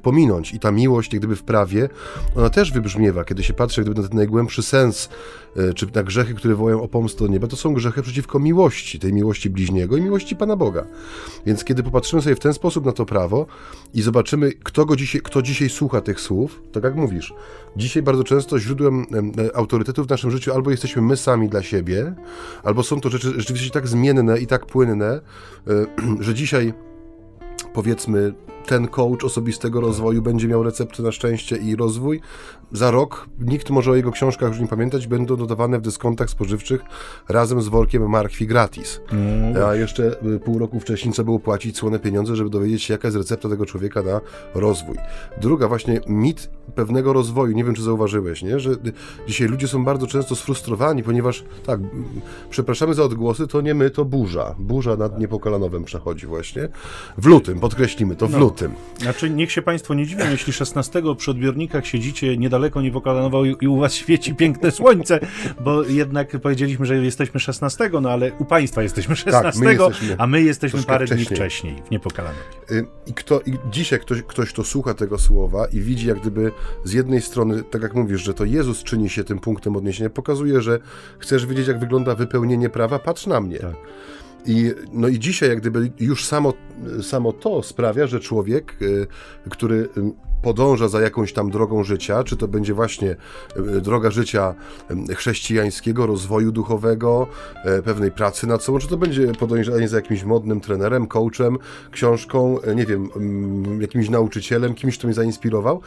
[0.02, 0.54] pominąć.
[0.54, 1.88] I ta miłość, jak gdyby w prawie,
[2.36, 5.08] ona też wybrzmiewa kiedy się patrzy gdyby na ten najgłębszy sens,
[5.56, 8.98] e, czy na grzechy, które wołają o pomstę do nieba, to są grzechy przeciwko miłości,
[8.98, 10.84] tej miłości bliźniego i miłości Pana Boga.
[11.46, 13.46] Więc kiedy popatrzymy sobie w ten sposób na to prawo
[13.94, 17.34] i zobaczymy, kto, go dzisiaj, kto dzisiaj słucha tych słów, tak jak mówisz,
[17.76, 19.06] dzisiaj bardzo często źródłem
[19.38, 22.14] e, autorytetu w naszym życiu albo jesteśmy my sami dla siebie,
[22.62, 25.20] albo są to rzeczy rzeczywiście tak zmienne i tak płynne, e,
[26.24, 26.74] że dzisiaj
[27.74, 28.34] powiedzmy
[28.66, 32.20] ten coach osobistego rozwoju będzie miał recepty na szczęście i rozwój.
[32.72, 36.82] Za rok nikt może o jego książkach już nie pamiętać, będą dodawane w dyskontach spożywczych
[37.28, 39.00] razem z workiem markwi gratis.
[39.12, 39.64] Mm.
[39.64, 43.08] A jeszcze y, pół roku wcześniej trzeba było płacić słone pieniądze, żeby dowiedzieć się, jaka
[43.08, 44.20] jest recepta tego człowieka na
[44.54, 44.96] rozwój.
[45.40, 48.60] Druga właśnie mit pewnego rozwoju, nie wiem czy zauważyłeś, nie?
[48.60, 48.70] że
[49.26, 51.80] dzisiaj ludzie są bardzo często sfrustrowani, ponieważ tak,
[52.50, 54.54] przepraszamy za odgłosy, to nie my, to burza.
[54.58, 56.68] Burza nad Niepokolanowem przechodzi właśnie.
[57.18, 58.38] W lutym, podkreślimy to, w no.
[58.38, 58.74] lutym lutym.
[58.98, 63.80] Znaczy, niech się Państwo nie dziwią, jeśli 16 przy odbiornikach siedzicie niedaleko Niewokanowa i u
[63.80, 65.20] Was świeci piękne słońce,
[65.60, 70.16] bo jednak powiedzieliśmy, że jesteśmy 16, no ale u Państwa jesteśmy 16, tak, my jesteśmy
[70.18, 71.26] a my jesteśmy parę wcześniej.
[71.26, 72.40] dni wcześniej w Niepokalanej.
[72.70, 76.52] Y, I, kto, I dzisiaj ktoś, ktoś, kto słucha tego słowa i widzi jak gdyby
[76.84, 80.62] z jednej strony, tak jak mówisz, że to Jezus czyni się tym punktem odniesienia, pokazuje,
[80.62, 80.78] że
[81.18, 83.58] chcesz wiedzieć, jak wygląda wypełnienie prawa, patrz na mnie.
[83.58, 83.74] Tak.
[84.46, 86.52] I, no i dzisiaj, jak gdyby już samo,
[87.02, 89.06] samo to sprawia, że człowiek, y,
[89.50, 89.88] który
[90.42, 93.16] podąża za jakąś tam drogą życia, czy to będzie właśnie
[93.56, 94.54] y, droga życia
[95.14, 97.26] chrześcijańskiego, rozwoju duchowego,
[97.84, 101.58] pewnej pracy nad sobą, czy to będzie podążanie za jakimś modnym trenerem, coachem,
[101.90, 103.08] książką, nie wiem,
[103.80, 105.80] jakimś nauczycielem, kimś, kto mnie zainspirował,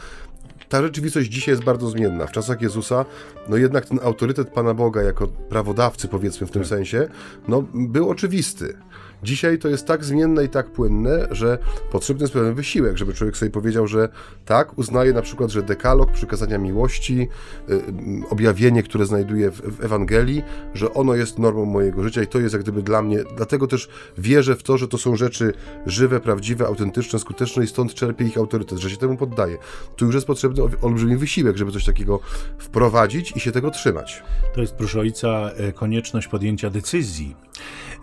[0.68, 2.26] ta rzeczywistość dzisiaj jest bardzo zmienna.
[2.26, 3.04] W czasach Jezusa,
[3.48, 6.68] no jednak ten autorytet Pana Boga jako prawodawcy, powiedzmy w tym tak.
[6.68, 7.08] sensie,
[7.48, 8.76] no był oczywisty.
[9.22, 11.58] Dzisiaj to jest tak zmienne i tak płynne, że
[11.90, 14.08] potrzebny jest pewien wysiłek, żeby człowiek sobie powiedział, że
[14.44, 17.28] tak, uznaje na przykład, że dekalog, przykazania miłości,
[17.70, 17.82] y,
[18.30, 20.42] objawienie, które znajduję w, Ewangelii,
[20.74, 23.88] że ono jest normą mojego życia i to jest jak gdyby dla mnie, dlatego też
[24.18, 25.52] wierzę w to, że to są rzeczy
[25.86, 29.58] żywe, prawdziwe, autentyczne, skuteczne i stąd czerpię ich autorytet, że się temu poddaję.
[29.96, 32.20] Tu już jest potrzebny olbrzymi wysiłek, żeby coś takiego
[32.58, 34.22] wprowadzić i się tego trzymać.
[34.54, 37.36] To jest, proszę ojca, e, konieczność podjęcia decyzji.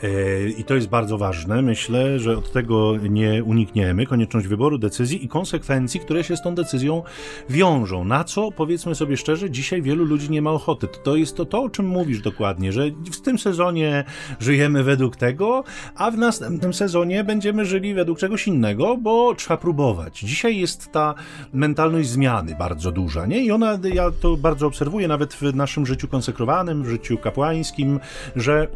[0.03, 1.61] E, I to jest bardzo bardzo ważne.
[1.61, 4.05] Myślę, że od tego nie unikniemy.
[4.05, 7.03] Konieczność wyboru decyzji i konsekwencji, które się z tą decyzją
[7.49, 8.05] wiążą.
[8.05, 10.87] Na co, powiedzmy sobie szczerze, dzisiaj wielu ludzi nie ma ochoty.
[11.03, 14.03] To jest to, to o czym mówisz dokładnie, że w tym sezonie
[14.39, 15.63] żyjemy według tego,
[15.95, 20.19] a w następnym sezonie będziemy żyli według czegoś innego, bo trzeba próbować.
[20.19, 21.15] Dzisiaj jest ta
[21.53, 23.43] mentalność zmiany bardzo duża, nie?
[23.45, 27.99] I ona, ja to bardzo obserwuję nawet w naszym życiu konsekrowanym, w życiu kapłańskim,
[28.35, 28.67] że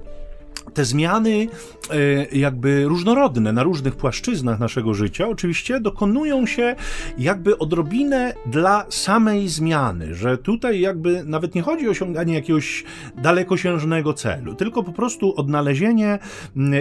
[0.73, 1.47] te zmiany,
[1.89, 6.75] e, jakby różnorodne na różnych płaszczyznach naszego życia, oczywiście dokonują się
[7.17, 12.83] jakby odrobinę dla samej zmiany, że tutaj jakby nawet nie chodzi o osiąganie jakiegoś
[13.17, 16.19] dalekosiężnego celu, tylko po prostu odnalezienie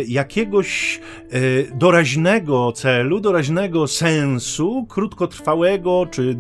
[0.07, 1.41] jakiegoś e,
[1.77, 6.37] doraźnego celu, doraźnego sensu, krótkotrwałego czy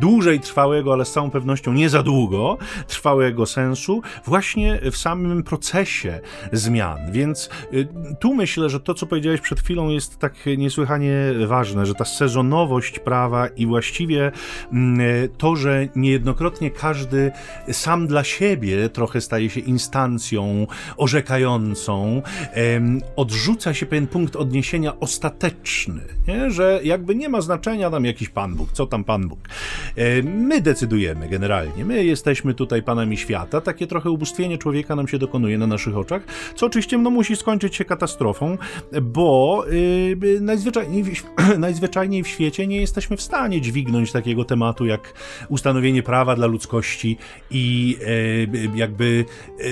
[0.00, 6.20] dłużej trwałego, ale z całą pewnością nie za długo trwałego sensu, właśnie w samym procesie
[6.64, 7.12] zmian.
[7.12, 7.88] Więc y,
[8.20, 12.98] tu myślę, że to, co powiedziałeś przed chwilą, jest tak niesłychanie ważne, że ta sezonowość
[12.98, 14.32] prawa i właściwie
[14.72, 17.32] mm, to, że niejednokrotnie każdy
[17.72, 22.22] sam dla siebie trochę staje się instancją orzekającą,
[23.16, 26.50] odrzuca się pewien punkt odniesienia ostateczny, nie?
[26.50, 29.38] że jakby nie ma znaczenia tam jakiś Pan Bóg, co tam Pan Bóg.
[30.24, 35.58] My decydujemy generalnie, my jesteśmy tutaj Panami Świata, takie trochę ubóstwienie człowieka nam się dokonuje
[35.58, 36.22] na naszych oczach,
[36.54, 38.58] co oczywiście no, musi skończyć się katastrofą,
[39.02, 39.64] bo
[40.20, 41.24] yy, najzwyczajniej, w,
[41.58, 45.14] najzwyczajniej w świecie nie jesteśmy w stanie dźwignąć takiego tematu jak
[45.48, 47.16] ustanowienie prawa dla ludzkości
[47.50, 47.96] i
[48.56, 49.24] yy, jakby
[49.58, 49.64] yy,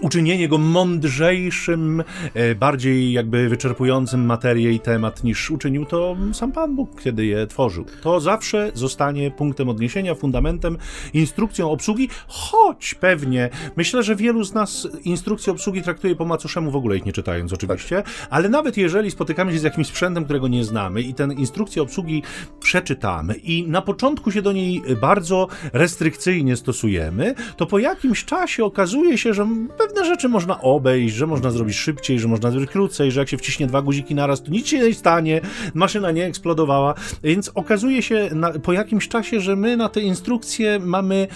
[0.00, 2.02] uczynienie go mądrzejszym,
[2.34, 7.46] yy, bardziej jakby wyczerpującym materię i temat niż uczynił to sam Pan Bóg, kiedy je
[7.46, 7.84] tworzył.
[8.02, 10.78] To zawsze zostanie punktem odniesienia, fundamentem,
[11.14, 16.76] instrukcją obsługi, choć pewnie myślę, że wielu z nas instrukcję obsługi traktuje po macoszemu w
[16.76, 18.28] ogóle ich nie czytając oczywiście, tak.
[18.30, 22.22] ale nawet jeżeli spotykamy się z jakimś sprzętem, którego nie znamy i tę instrukcję obsługi
[22.60, 29.18] przeczytamy i na początku się do niej bardzo restrykcyjnie stosujemy, to po jakimś czasie okazuje
[29.18, 33.20] się, że pewne rzeczy można obejść, że można zrobić szybciej, że można zrobić krócej, że
[33.20, 35.40] jak się wciśnie dwa guziki naraz, to nic się nie stanie,
[35.74, 40.78] maszyna nie eksplodowała, więc okazuje się na, po jakimś czasie, że my na te instrukcje
[40.78, 41.28] mamy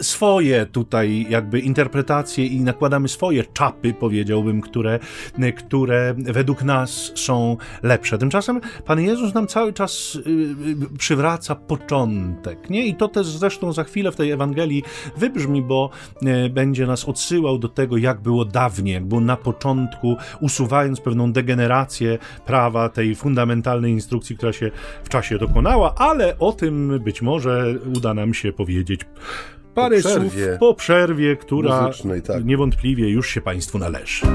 [0.00, 4.98] swoje tutaj jakby interpretacje i nakładamy swoje czapy, powiedziałbym, które,
[5.56, 8.18] które według nas są lepsze.
[8.18, 10.30] Tymczasem Pan Jezus nam cały czas y,
[10.94, 12.86] y, przywraca początek, nie?
[12.86, 14.82] I to też zresztą za chwilę w tej Ewangelii
[15.16, 15.90] wybrzmi, bo
[16.46, 21.32] y, będzie nas odsyłał do tego, jak było dawniej, jak było na początku, usuwając pewną
[21.32, 24.70] degenerację prawa, tej fundamentalnej instrukcji, która się
[25.04, 29.00] w czasie dokonała, ale o tym być może uda nam się powiedzieć
[29.74, 31.90] parę po słów po przerwie, która
[32.26, 32.44] tak.
[32.44, 34.26] niewątpliwie już się Państwu należy.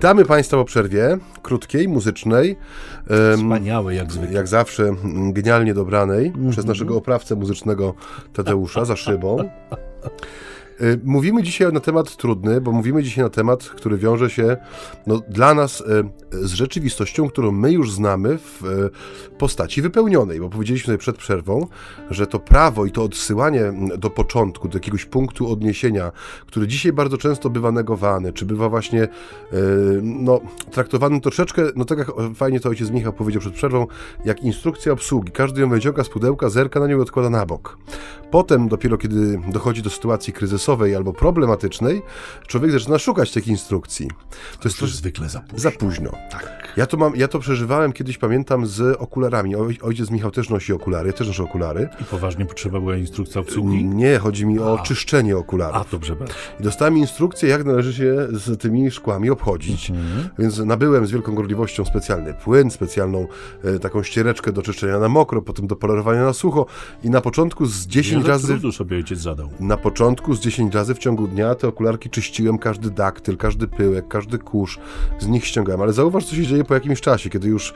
[0.00, 2.56] Witamy Państwa po przerwie, krótkiej, muzycznej.
[3.36, 4.36] Wspaniałej jak zwykle.
[4.36, 4.94] Jak zawsze,
[5.32, 6.52] genialnie dobranej mm -hmm.
[6.52, 7.94] przez naszego oprawcę muzycznego
[8.32, 9.50] Tadeusza za szybą.
[10.82, 14.56] Y, mówimy dzisiaj na temat trudny, bo mówimy dzisiaj na temat, który wiąże się
[15.06, 15.84] no, dla nas y,
[16.46, 21.66] z rzeczywistością, którą my już znamy w y, postaci wypełnionej, bo powiedzieliśmy sobie przed przerwą,
[22.10, 26.12] że to prawo i to odsyłanie do początku, do jakiegoś punktu odniesienia,
[26.46, 29.08] który dzisiaj bardzo często bywa negowany, czy bywa właśnie
[30.02, 30.40] no,
[30.70, 33.86] traktowany troszeczkę, no tak jak fajnie to ojciec Michał powiedział przed przerwą,
[34.24, 35.32] jak instrukcja obsługi.
[35.32, 37.78] Każdy ją wyciąga z pudełka, zerka na nią i odkłada na bok.
[38.30, 42.02] Potem dopiero, kiedy dochodzi do sytuacji kryzysowej albo problematycznej,
[42.46, 44.08] człowiek zaczyna szukać tych instrukcji.
[44.60, 45.58] To jest to zwykle za późno.
[45.58, 46.10] Za późno.
[46.30, 46.60] Tak.
[46.76, 49.56] Ja to, mam, ja to przeżywałem kiedyś, pamiętam, z okularami.
[49.82, 51.88] ojciec Michał też nosi okulary, ja też noszę okulary.
[52.00, 53.84] I poważnie potrzeba była instrukcja obsługi?
[53.84, 54.82] Nie, chodzi mi o A.
[54.82, 55.76] czyszczenie okularów.
[55.76, 56.34] A, dobrze bardzo.
[56.60, 59.90] I dostałem instrukcję, jak należy się z tymi szkłami obchodzić.
[59.90, 60.28] Mhm.
[60.38, 63.26] Więc nabyłem z wielką gorliwością specjalny płyn, specjalną
[63.64, 66.66] e, taką ściereczkę do czyszczenia na mokro, potem do polerowania na sucho
[67.02, 68.72] i na początku z 10 razy...
[68.72, 69.48] sobie ojciec zadał.
[69.60, 73.68] Na początku z 10 10 razy w ciągu dnia te okularki czyściłem, każdy daktyl, każdy
[73.68, 74.78] pyłek, każdy kurz,
[75.18, 75.80] z nich ściągałem.
[75.80, 77.74] Ale zauważ, co się dzieje po jakimś czasie, kiedy już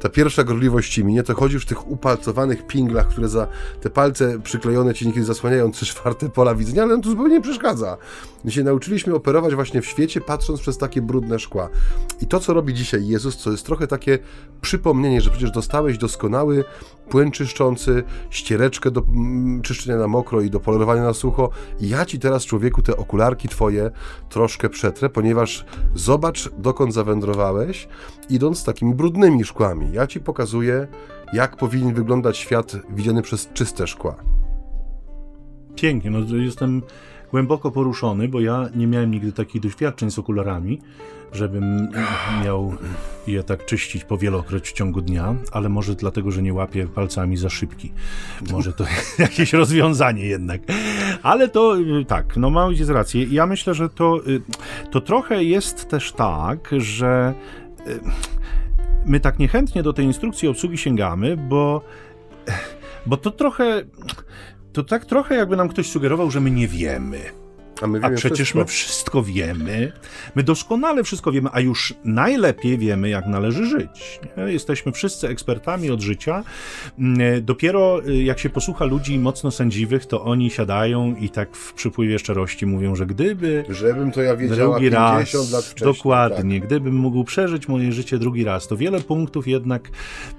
[0.00, 3.46] ta pierwsza gorliwość ci minie, to chodzisz w tych upalcowanych pinglach, które za
[3.80, 7.96] te palce przyklejone ci niekiedy zasłaniają trzy czwarte pola widzenia, ale to zupełnie nie przeszkadza.
[8.44, 11.68] My się nauczyliśmy operować właśnie w świecie, patrząc przez takie brudne szkła.
[12.20, 14.18] I to, co robi dzisiaj Jezus, to jest trochę takie
[14.60, 16.64] przypomnienie, że przecież dostałeś doskonały
[17.10, 21.50] płyn czyszczący, ściereczkę do mm, czyszczenia na mokro i do polerowania na sucho.
[21.80, 23.90] Ja ci teraz, człowieku, te okularki twoje
[24.28, 27.88] troszkę przetrę, ponieważ zobacz, dokąd zawędrowałeś,
[28.28, 29.92] idąc takimi brudnymi szkłami.
[29.92, 30.86] Ja ci pokazuję,
[31.32, 34.16] jak powinien wyglądać świat widziany przez czyste szkła.
[35.74, 36.82] Pięknie, no jestem
[37.30, 40.80] głęboko poruszony, bo ja nie miałem nigdy takich doświadczeń z okularami,
[41.32, 41.88] żebym
[42.44, 42.74] miał
[43.26, 47.36] je tak czyścić po wielokroć w ciągu dnia, ale może dlatego, że nie łapię palcami
[47.36, 47.92] za szybki.
[48.52, 48.84] Może to
[49.18, 50.60] jakieś rozwiązanie jednak.
[51.22, 51.76] Ale to
[52.08, 53.24] tak, no ma ojciec rację.
[53.24, 54.20] Ja myślę, że to,
[54.90, 57.34] to trochę jest też tak, że
[59.06, 61.82] my tak niechętnie do tej instrukcji obsługi sięgamy, bo,
[63.06, 63.82] bo to trochę
[64.72, 67.39] to tak trochę jakby nam ktoś sugerował, że my nie wiemy.
[67.82, 68.58] A, a przecież wszystko.
[68.58, 69.92] my wszystko wiemy.
[70.34, 74.20] My doskonale wszystko wiemy, a już najlepiej wiemy, jak należy żyć.
[74.36, 74.52] Nie?
[74.52, 76.44] Jesteśmy wszyscy ekspertami od życia.
[76.98, 81.72] Mm, dopiero y, jak się posłucha ludzi mocno sędziwych, to oni siadają i tak w
[81.72, 83.64] przypływie szczerości mówią, że gdyby.
[83.68, 85.94] Żebym to ja wiedziała drugi raz, lat wcześniej.
[85.94, 86.60] Dokładnie.
[86.60, 86.68] Tak.
[86.68, 89.90] Gdybym mógł przeżyć moje życie drugi raz, to wiele punktów jednak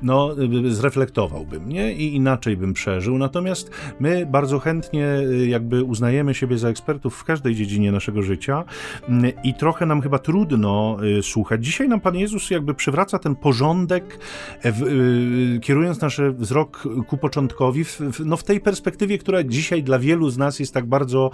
[0.01, 0.35] no,
[0.67, 1.93] y, zreflektowałbym nie?
[1.93, 3.17] i inaczej bym przeżył.
[3.17, 5.07] Natomiast my bardzo chętnie
[5.47, 8.63] jakby uznajemy siebie za ekspertów w każdej dziedzinie naszego życia
[9.09, 11.65] mm, i trochę nam chyba trudno y, słuchać.
[11.65, 14.19] Dzisiaj nam Pan Jezus jakby przywraca ten porządek,
[14.65, 19.99] e, y, kierując nasz wzrok ku początkowi, w, no w tej perspektywie, która dzisiaj dla
[19.99, 21.31] wielu z nas jest tak bardzo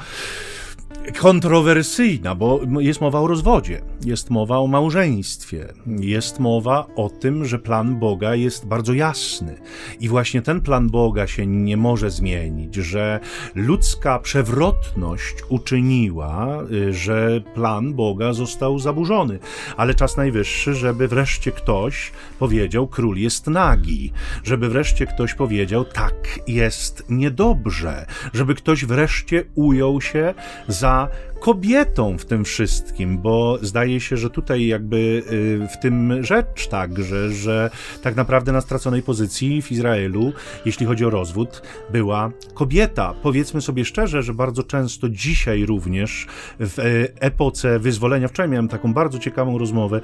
[1.19, 5.67] kontrowersyjna, bo jest mowa o rozwodzie, jest mowa o małżeństwie,
[5.99, 9.57] jest mowa o tym, że plan Boga jest bardzo jasny.
[9.99, 13.19] I właśnie ten plan Boga się nie może zmienić, że
[13.55, 19.39] ludzka przewrotność uczyniła, y, że plan Boga został zaburzony,
[19.77, 24.11] ale czas najwyższy, żeby wreszcie ktoś powiedział, król jest nagi,
[24.43, 30.33] żeby wreszcie ktoś powiedział, tak jest niedobrze, żeby ktoś wreszcie ujął się
[30.67, 36.67] za kobietą w tym wszystkim, bo zdaje się, że tutaj jakby y, w tym rzecz
[36.67, 37.69] także, że
[38.01, 40.33] tak naprawdę na straconej pozycji w Izraelu,
[40.65, 43.13] jeśli chodzi o rozwód, była kobieta.
[43.23, 46.27] Powiedzmy sobie szczerze, że bardzo często dzisiaj również
[46.59, 50.01] w y, epoce wyzwolenia, wczoraj miałem taką bardzo ciekawą rozmowę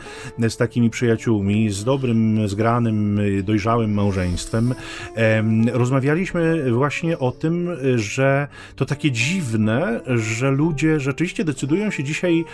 [0.49, 4.75] z takimi przyjaciółmi, z dobrym, zgranym, dojrzałym małżeństwem.
[5.73, 12.45] Rozmawialiśmy właśnie o tym, że to takie dziwne, że ludzie rzeczywiście rzeczywiście decydują się dzisiaj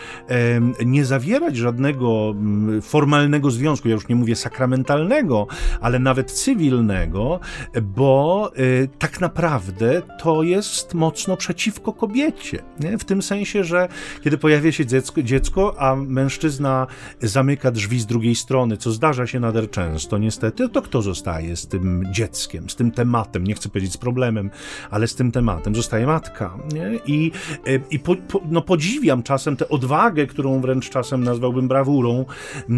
[0.85, 5.47] nie zawierać żadnego mm, formalnego związku, ja już nie mówię sakramentalnego,
[5.81, 7.39] ale nawet cywilnego,
[7.81, 12.63] bo e, tak naprawdę to jest mocno przeciwko kobiecie.
[12.79, 12.97] Nie?
[12.97, 13.87] W tym sensie, że
[14.23, 16.87] kiedy pojawia się dziecko, dziecko, a mężczyzna
[17.21, 21.67] zamyka drzwi z drugiej strony, co zdarza się nader często, niestety, to kto zostaje z
[21.67, 24.49] tym dzieckiem, z tym tematem, nie chcę powiedzieć z problemem,
[24.89, 26.57] ale z tym tematem, zostaje matka.
[26.73, 26.99] Nie?
[27.05, 27.31] I,
[27.67, 32.25] e, i po, po, no, podziwiam czasem tę odwagę, którą wręcz czasem nazwałbym brawurą,
[32.69, 32.73] e,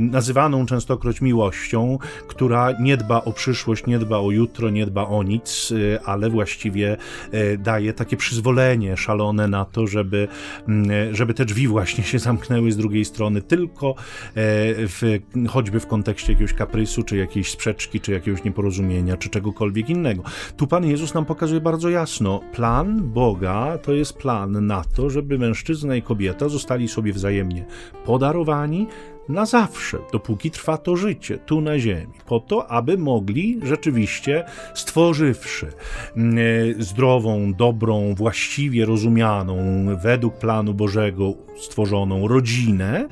[0.00, 5.22] nazywaną częstokroć miłością, która nie dba o przyszłość, nie dba o jutro, nie dba o
[5.22, 6.96] nic, e, ale właściwie
[7.58, 10.28] daje takie przyzwolenie szalone na to, żeby,
[11.12, 13.94] żeby te drzwi właśnie się zamknęły z drugiej strony, tylko
[14.34, 20.22] w, choćby w kontekście jakiegoś kaprysu, czy jakiejś sprzeczki, czy jakiegoś nieporozumienia, czy czegokolwiek innego.
[20.56, 25.38] Tu Pan Jezus nam pokazuje bardzo jasno, plan Boga to jest plan na to, żeby
[25.38, 27.64] mężczyzna i kobieta zostali sobie wzajemnie
[28.04, 28.86] podarowani
[29.28, 35.66] na zawsze, dopóki trwa to życie tu na Ziemi, po to, aby mogli rzeczywiście, stworzywszy
[36.16, 39.56] mm, e, zdrową, dobrą, właściwie rozumianą,
[40.02, 43.08] według planu Bożego stworzoną rodzinę,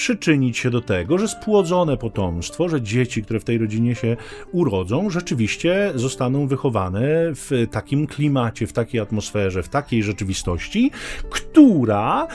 [0.00, 4.16] przyczynić się do tego, że spłodzone potomstwo, że dzieci, które w tej rodzinie się
[4.52, 7.00] urodzą, rzeczywiście zostaną wychowane
[7.34, 10.90] w takim klimacie, w takiej atmosferze, w takiej rzeczywistości,
[11.30, 12.28] która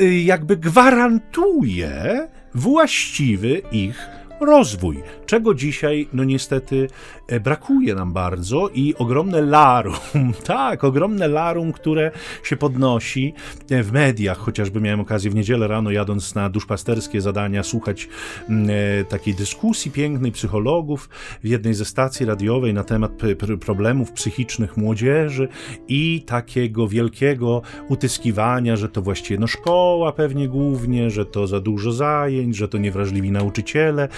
[0.00, 4.08] y, jakby gwarantuje właściwy ich
[4.40, 6.88] rozwój, czego dzisiaj, no niestety,
[7.28, 9.94] e, brakuje nam bardzo i ogromne larum,
[10.44, 12.10] tak, ogromne larum, które
[12.42, 13.34] się podnosi
[13.70, 18.08] e, w mediach, chociażby miałem okazję w niedzielę rano jadąc na duszpasterskie zadania słuchać
[18.48, 18.70] mm,
[19.00, 21.08] e, takiej dyskusji pięknej psychologów
[21.44, 23.12] w jednej ze stacji radiowej na temat
[23.60, 25.48] problemów psychicznych młodzieży
[25.88, 31.92] i takiego wielkiego utyskiwania, że to właściwie no szkoła pewnie głównie, że to za dużo
[31.92, 34.08] zajęć, że to niewrażliwi nauczyciele,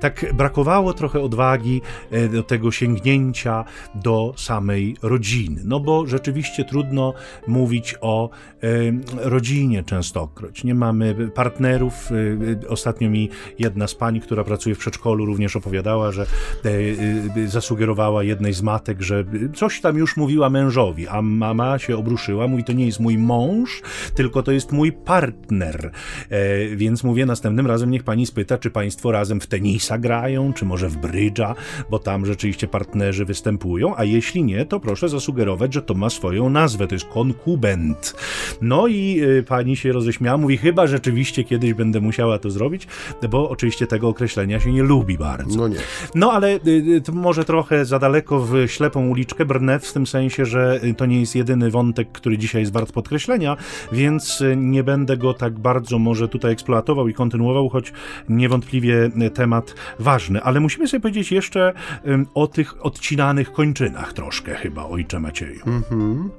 [0.00, 5.60] tak brakowało trochę odwagi e, do tego sięgnięcia do samej rodziny.
[5.64, 7.14] No bo rzeczywiście trudno
[7.46, 8.68] mówić o e,
[9.16, 10.64] rodzinie częstokroć.
[10.64, 12.10] Nie mamy partnerów.
[12.64, 16.26] E, ostatnio mi jedna z pań, która pracuje w przedszkolu, również opowiadała, że
[17.46, 22.64] zasugerowała jednej z matek, że coś tam już mówiła mężowi, a mama się obruszyła, mówi,
[22.64, 23.82] to nie jest mój mąż,
[24.14, 25.90] tylko to jest mój partner.
[26.76, 30.88] Więc mówię, następnym razem niech pani spyta, czy państwo razem w tenisa grają, czy może
[30.88, 31.54] w brydża,
[31.90, 36.50] bo tam rzeczywiście partnerzy występują, a jeśli nie, to proszę zasugerować, że to ma swoją
[36.50, 38.14] nazwę, to jest konkubent.
[38.60, 42.86] No i y, pani się roześmiała, mówi, chyba rzeczywiście kiedyś będę musiała to zrobić,
[43.30, 45.56] bo oczywiście tego określenia się nie lubi bardzo.
[45.58, 45.76] No nie.
[46.14, 46.60] No ale y,
[47.08, 51.20] y, może trochę za daleko w ślepą uliczkę brnę, w tym sensie, że to nie
[51.20, 53.56] jest jedyny wątek, który dzisiaj jest wart podkreślenia,
[53.92, 57.92] więc nie będę go tak bardzo może tutaj eksploatował i kontynuował, choć
[58.28, 59.45] niewątpliwie temat
[59.98, 61.72] ważny, ale musimy sobie powiedzieć jeszcze
[62.34, 65.60] o tych odcinanych kończynach troszkę chyba, ojcze Macieju.
[65.66, 66.30] Mhm.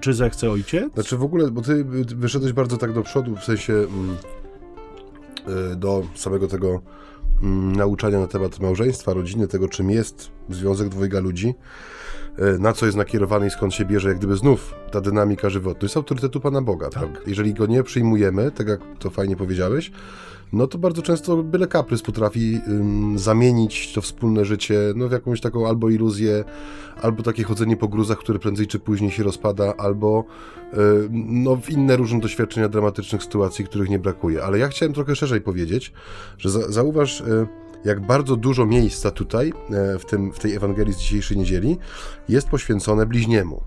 [0.00, 0.94] Czy zechce ojciec?
[0.94, 1.84] Znaczy w ogóle, bo ty
[2.16, 4.16] wyszedłeś bardzo tak do przodu, w sensie mm,
[5.72, 6.80] y, do samego tego
[7.42, 11.54] mm, nauczania na temat małżeństwa, rodziny, tego czym jest związek dwojga ludzi,
[12.38, 15.84] y, na co jest nakierowany i skąd się bierze, jak gdyby znów ta dynamika żywotna.
[15.84, 17.08] Jest autorytetu Pana Boga, tak.
[17.26, 19.92] Jeżeli go nie przyjmujemy, tak jak to fajnie powiedziałeś,
[20.54, 25.40] no to bardzo często byle kaprys potrafi ym, zamienić to wspólne życie no, w jakąś
[25.40, 26.44] taką albo iluzję,
[27.02, 30.24] albo takie chodzenie po gruzach, które prędzej czy później się rozpada, albo
[30.72, 30.76] y,
[31.10, 34.42] no, w inne różne doświadczenia dramatycznych sytuacji, których nie brakuje.
[34.42, 35.92] Ale ja chciałem trochę szerzej powiedzieć,
[36.38, 37.46] że za, zauważ, y,
[37.84, 39.48] jak bardzo dużo miejsca tutaj,
[39.94, 41.78] y, w, tym, w tej Ewangelii z dzisiejszej niedzieli,
[42.28, 43.62] jest poświęcone bliźniemu.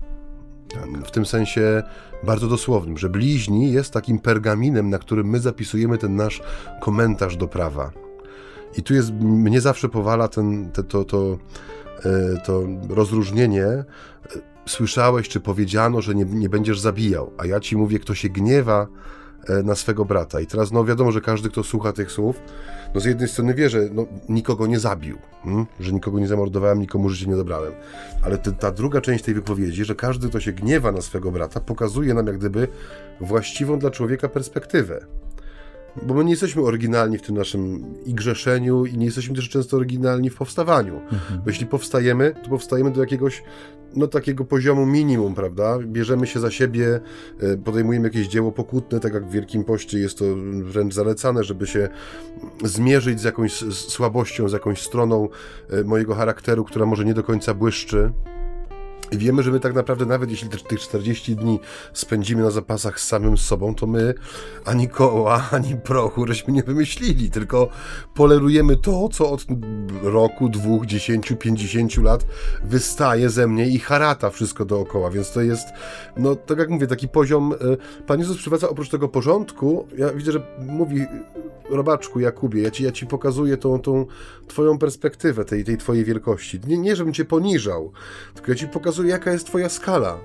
[1.04, 1.82] W tym sensie
[2.22, 6.42] bardzo dosłownym, że bliźni jest takim pergaminem, na którym my zapisujemy ten nasz
[6.80, 7.90] komentarz do prawa.
[8.76, 11.38] I tu jest, mnie zawsze powala ten, te, to, to,
[12.04, 13.84] e, to rozróżnienie.
[14.66, 18.86] Słyszałeś, czy powiedziano, że nie, nie będziesz zabijał, a ja ci mówię, kto się gniewa
[19.48, 20.40] e, na swego brata.
[20.40, 22.40] I teraz, no wiadomo, że każdy, kto słucha tych słów,
[22.94, 25.66] no z jednej strony wie, że no, nikogo nie zabił, hmm?
[25.80, 27.72] że nikogo nie zamordowałem, nikomu życie nie dobrałem.
[28.22, 31.60] Ale te, ta druga część tej wypowiedzi, że każdy, kto się gniewa na swego brata,
[31.60, 32.68] pokazuje nam jak gdyby
[33.20, 35.06] właściwą dla człowieka perspektywę.
[36.02, 39.76] Bo my nie jesteśmy oryginalni w tym naszym i grzeszeniu, i nie jesteśmy też często
[39.76, 41.00] oryginalni w powstawaniu.
[41.12, 41.40] Mhm.
[41.44, 43.42] Bo jeśli powstajemy, to powstajemy do jakiegoś
[43.96, 45.78] no, takiego poziomu minimum, prawda?
[45.78, 47.00] Bierzemy się za siebie,
[47.40, 50.24] e, podejmujemy jakieś dzieło pokutne, tak jak w Wielkim Poście jest to
[50.62, 51.88] wręcz zalecane, żeby się
[52.64, 55.28] zmierzyć z jakąś słabością, z jakąś stroną
[55.70, 58.12] e, mojego charakteru, która może nie do końca błyszczy.
[59.12, 61.60] Wiemy, że my tak naprawdę, nawet jeśli tych 40 dni
[61.92, 64.14] spędzimy na zapasach z samym sobą, to my
[64.64, 67.68] ani koła, ani prochu żeśmy nie wymyślili, tylko
[68.14, 69.46] polerujemy to, co od
[70.02, 72.26] roku, dwóch, dziesięciu, pięćdziesięciu lat
[72.64, 75.68] wystaje ze mnie i harata wszystko dookoła, więc to jest,
[76.16, 77.56] no tak jak mówię, taki poziom, e,
[78.06, 81.06] Pan Jezus przywadza oprócz tego porządku, ja widzę, że mówi
[81.70, 84.06] robaczku Jakubie, ja ci, ja ci pokazuję tą, tą
[84.48, 86.60] twoją perspektywę tej, tej twojej wielkości.
[86.66, 87.92] Nie, nie żebym cię poniżał,
[88.34, 90.18] tylko ja ci pokazuję, jaka jest twoja skala.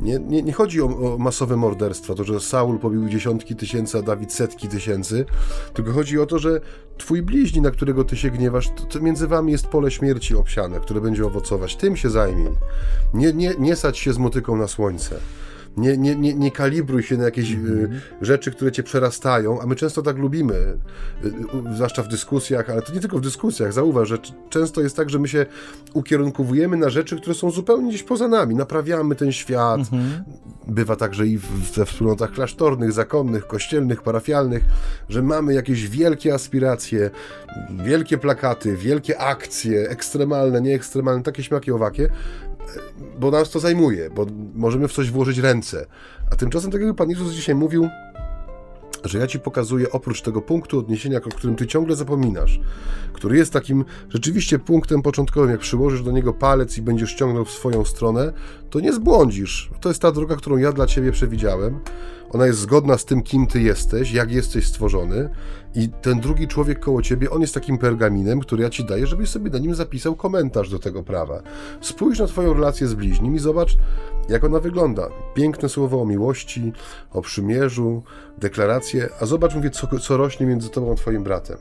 [0.00, 4.02] Nie, nie, nie chodzi o, o, masowe morderstwa, to, że Saul pobił dziesiątki tysięcy, a
[4.02, 5.24] Dawid setki tysięcy,
[5.74, 6.60] tylko chodzi o to, że
[6.98, 10.80] twój bliźni, na którego ty się gniewasz, to, to między wami jest pole śmierci obsiane,
[10.80, 11.76] które będzie owocować.
[11.76, 12.48] Tym się zajmij.
[13.14, 15.16] Nie, nie, nie sać się z motyką na słońce.
[15.76, 18.00] Nie, nie, nie, nie kalibruj się na jakieś mm.
[18.20, 22.94] rzeczy, które cię przerastają, a my często tak lubimy, y, zwłaszcza w dyskusjach, ale to
[22.94, 23.72] nie tylko w dyskusjach.
[23.72, 24.18] Zauważ, że
[24.50, 25.46] często jest tak, że my się
[25.94, 28.54] ukierunkowujemy na rzeczy, które są zupełnie gdzieś poza nami.
[28.54, 29.80] Naprawiamy ten świat.
[29.92, 30.20] Mm -hmm.
[30.66, 31.38] Bywa także i
[31.76, 34.64] we wspólnotach klasztornych, zakonnych, kościelnych, parafialnych,
[35.08, 37.10] że mamy jakieś wielkie aspiracje,
[37.84, 42.08] wielkie plakaty, wielkie akcje, ekstremalne, nieekstremalne, takie śmiaki owakie,
[43.18, 45.86] bo nas to zajmuje, bo możemy w coś włożyć ręce.
[46.30, 47.88] A tymczasem, tak jak Pan Jezus dzisiaj mówił,
[49.04, 52.60] że ja ci pokazuję oprócz tego punktu odniesienia, o którym ty ciągle zapominasz,
[53.12, 57.50] który jest takim rzeczywiście punktem początkowym, jak przyłożysz do niego palec i będziesz ciągnął w
[57.50, 58.32] swoją stronę,
[58.70, 59.70] to nie zbłądzisz.
[59.80, 61.80] To jest ta droga, którą ja dla ciebie przewidziałem.
[62.30, 65.28] Ona jest zgodna z tym, kim ty jesteś, jak jesteś stworzony
[65.74, 69.30] i ten drugi człowiek koło ciebie, on jest takim pergaminem, który ja ci daję, żebyś
[69.30, 71.42] sobie na nim zapisał komentarz do tego prawa.
[71.80, 73.76] Spójrz na twoją relację z bliźnim i zobacz,
[74.28, 75.08] jak ona wygląda.
[75.34, 76.72] Piękne słowo o miłości,
[77.12, 78.02] o przymierzu,
[78.38, 81.56] deklaracje, a zobacz, mówię, co, co rośnie między tobą a twoim bratem.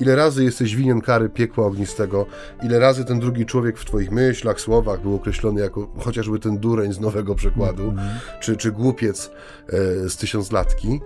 [0.00, 2.26] Ile razy jesteś winien kary piekła ognistego,
[2.62, 6.92] ile razy ten drugi człowiek w twoich myślach, słowach był określony jako chociażby ten dureń
[6.92, 8.40] z nowego przykładu, mm -hmm.
[8.40, 9.30] czy, czy głupiec
[9.68, 11.00] e, z tysiąclatki.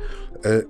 [0.45, 0.63] E,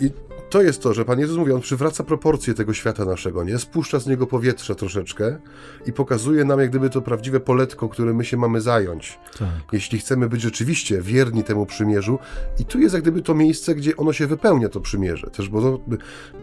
[0.00, 0.10] I
[0.50, 3.58] to jest to, że Pan Jezus mówi, On przywraca proporcje tego świata naszego, nie?
[3.58, 5.38] Spuszcza z niego powietrze troszeczkę
[5.86, 9.18] i pokazuje nam jak gdyby to prawdziwe poletko, które my się mamy zająć.
[9.38, 9.48] Tak.
[9.72, 12.18] Jeśli chcemy być rzeczywiście wierni temu przymierzu
[12.58, 15.26] i tu jest jak gdyby to miejsce, gdzie ono się wypełnia, to przymierze.
[15.30, 15.80] Też, bo to,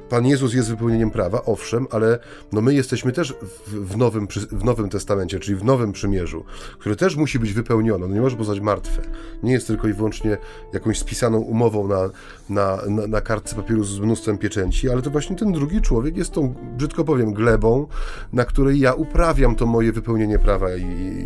[0.10, 2.20] Pan Jezus jest wypełnieniem prawa, owszem, ale
[2.52, 3.34] no my jesteśmy też
[3.68, 6.46] w, w, nowym, w Nowym Testamencie, czyli w Nowym Przymierzu,
[6.80, 8.08] które też musi być wypełnione.
[8.08, 9.02] No nie może pozostać martwe.
[9.44, 10.38] Nie jest tylko i wyłącznie
[10.74, 12.10] jakąś spisaną umową na,
[12.50, 16.32] na, na, na kartce papieru z mnóstwem pieczęci, ale to właśnie ten drugi człowiek jest
[16.32, 17.88] tą, brzydko powiem, glebą,
[18.34, 20.84] na której ja uprawiam to moje wypełnienie prawa i,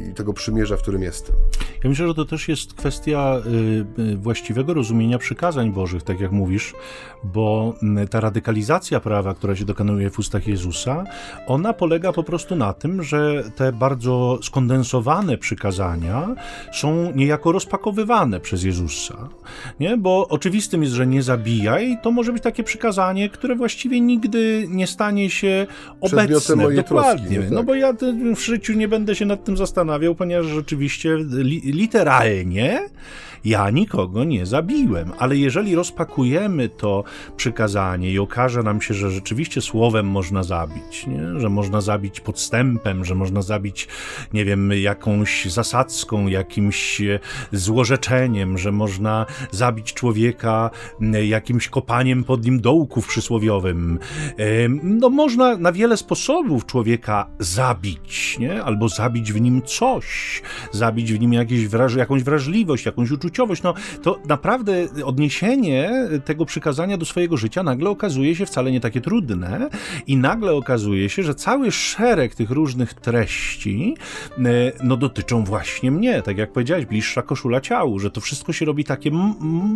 [0.10, 1.36] i tego przymierza, w którym jestem.
[1.84, 3.42] Ja myślę, że to też jest kwestia
[3.98, 6.74] y, y, właściwego rozumienia przykazań Bożych, tak jak mówisz,
[7.24, 11.04] bo y, ta radykalizacja prawa, która się dokonuje w ustach Jezusa,
[11.48, 16.36] ona polega po prostu na tym, że te bardzo skondensowane przykazania
[16.72, 19.30] są niejako rozpakowywane przez Jezusa.
[19.80, 19.98] Nie?
[19.98, 24.88] Bo oczywistym jest, że nie zabijaj, to może być takie przykazanie, które właściwie nigdy nie
[24.88, 25.68] stanie się
[26.02, 26.56] obecne.
[26.56, 27.26] Mojej Dokładnie.
[27.26, 27.66] Troski, no, tak.
[27.66, 27.94] bo ja
[28.36, 32.80] w życiu nie będę się nad tym zastanawiał, ponieważ rzeczywiście li, literalnie
[33.46, 37.04] ja nikogo nie zabiłem, ale jeżeli rozpakujemy to
[37.36, 41.40] przykazanie i okaże nam się, że rzeczywiście słowem można zabić, nie?
[41.40, 43.88] że można zabić podstępem, że można zabić,
[44.34, 47.02] nie wiem, jakąś zasadzką, jakimś
[47.52, 50.70] złorzeczeniem, że można zabić człowieka
[51.24, 54.00] jakimś kopaniem pod nim dołków przysłowiowym.
[54.84, 58.64] No można na wiele sposobów człowieka zabić, nie?
[58.64, 60.42] albo zabić w nim coś,
[60.72, 65.92] zabić w nim jakieś wraż jakąś wrażliwość, jakąś uczucie uczuciowość, no to naprawdę odniesienie
[66.26, 69.70] tego przykazania do swojego życia nagle okazuje się wcale nie takie trudne
[70.08, 73.96] i nagle okazuje się, że cały szereg tych różnych treści
[74.38, 74.42] e,
[74.84, 78.84] no dotyczą właśnie mnie, tak jak powiedziałeś, bliższa koszula ciału, że to wszystko się robi
[78.84, 79.12] takie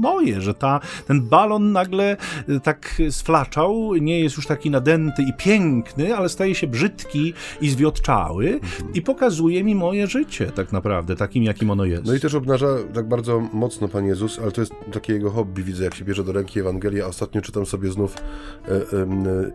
[0.01, 2.17] moje, że ta, ten balon nagle
[2.49, 7.69] e, tak sflaczał, nie jest już taki nadęty i piękny, ale staje się brzydki i
[7.69, 8.59] zwiotczały
[8.93, 12.05] i pokazuje mi moje życie tak naprawdę, takim jakim ono jest.
[12.05, 15.63] No i też obnaża tak bardzo mocno Pan Jezus, ale to jest takie jego hobby,
[15.63, 17.05] widzę, jak się bierze do ręki Ewangelię.
[17.05, 18.81] Ostatnio czytam sobie znów e, e,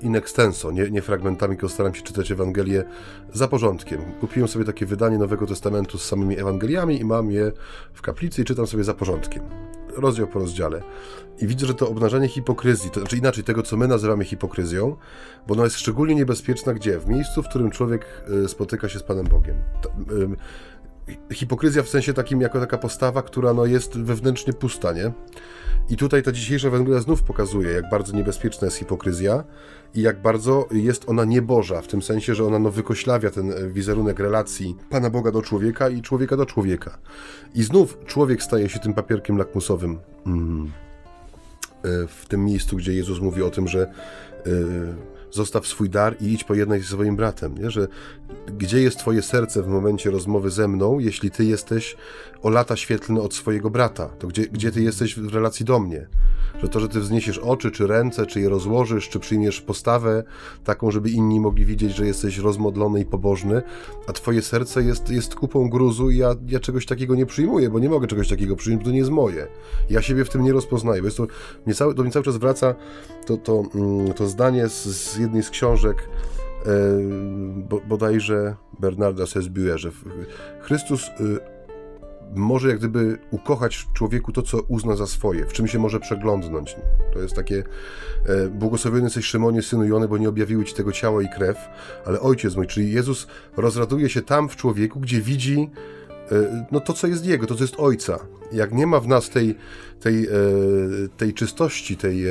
[0.02, 2.84] in extenso, nie, nie fragmentami, tylko staram się czytać Ewangelię
[3.32, 4.00] za porządkiem.
[4.20, 7.52] Kupiłem sobie takie wydanie Nowego Testamentu z samymi Ewangeliami i mam je
[7.92, 9.42] w kaplicy i czytam sobie za porządkiem.
[9.96, 10.82] Rozdział po rozdziale.
[11.38, 14.96] I widzę, że to obnażanie hipokryzji, to znaczy inaczej tego, co my nazywamy hipokryzją,
[15.46, 16.98] bo ona jest szczególnie niebezpieczna gdzie?
[16.98, 18.06] W miejscu, w którym człowiek
[18.44, 19.56] e, spotyka się z Panem Bogiem
[21.32, 25.12] hipokryzja w sensie takim jako taka postawa, która no jest wewnętrznie pusta, nie?
[25.88, 29.44] I tutaj ta dzisiejsza Ewangelia znów pokazuje, jak bardzo niebezpieczna jest hipokryzja
[29.94, 34.18] i jak bardzo jest ona nieboża, w tym sensie, że ona no wykoślawia ten wizerunek
[34.18, 36.98] relacji Pana Boga do człowieka i człowieka do człowieka.
[37.54, 40.72] I znów człowiek staje się tym papierkiem lakmusowym mm.
[41.82, 43.92] E, w tym miejscu, gdzie Jezus mówi o tym, że
[44.46, 44.52] yy,
[45.32, 47.70] zostaw swój dar i idź się ze swoim bratem, nie?
[47.70, 47.88] że
[48.58, 51.96] gdzie jest twoje serce w momencie rozmowy ze mną, jeśli ty jesteś
[52.42, 56.06] o lata świetlny od swojego brata, to gdzie, gdzie ty jesteś w relacji do mnie?
[56.62, 60.24] Że to, że ty wzniesiesz oczy, czy ręce, czy je rozłożysz, czy przyjmiesz postawę
[60.64, 63.62] taką, żeby inni mogli widzieć, że jesteś rozmodlony i pobożny,
[64.06, 67.78] a twoje serce jest, jest kupą gruzu i ja, ja czegoś takiego nie przyjmuję, bo
[67.78, 69.46] nie mogę czegoś takiego przyjąć, bo to nie jest moje.
[69.90, 71.26] Ja siebie w tym nie rozpoznaję, bo jest to,
[71.66, 72.74] mnie cały, do mnie cały czas wraca
[73.26, 76.08] to, to, mm, to zdanie z, z jednej z książek,
[76.66, 79.90] e, bodajże Bernarda Sesbue, że
[80.60, 81.52] Chrystus y,
[82.34, 86.00] może jak gdyby ukochać w człowieku to, co uzna za swoje, w czym się może
[86.00, 86.76] przeglądnąć.
[87.12, 87.64] To jest takie
[88.26, 91.56] e, błogosławiony jesteś Szymonie, synu Jony, bo nie objawiły ci tego ciało i krew,
[92.06, 95.70] ale Ojciec mój, czyli Jezus rozraduje się tam w człowieku, gdzie widzi
[96.32, 98.18] e, no to, co jest Jego, to, co jest Ojca.
[98.52, 99.54] Jak nie ma w nas tej,
[100.00, 100.28] tej, e,
[101.16, 102.30] tej czystości, tej e,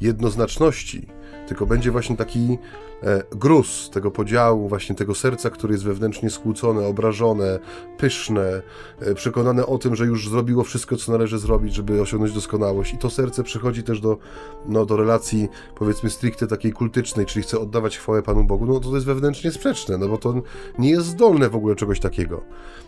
[0.00, 1.08] jednoznaczności,
[1.46, 2.58] tylko będzie właśnie taki
[3.32, 7.58] gruz tego podziału, właśnie tego serca, które jest wewnętrznie skłócone, obrażone,
[7.98, 8.62] pyszne,
[9.00, 12.94] e, przekonane o tym, że już zrobiło wszystko, co należy zrobić, żeby osiągnąć doskonałość.
[12.94, 14.18] I to serce przychodzi też do,
[14.66, 18.66] no, do relacji, powiedzmy, stricte takiej kultycznej, czyli chce oddawać chwałę Panu Bogu.
[18.66, 20.42] No to jest wewnętrznie sprzeczne, no bo to
[20.78, 22.44] nie jest zdolne w ogóle czegoś takiego.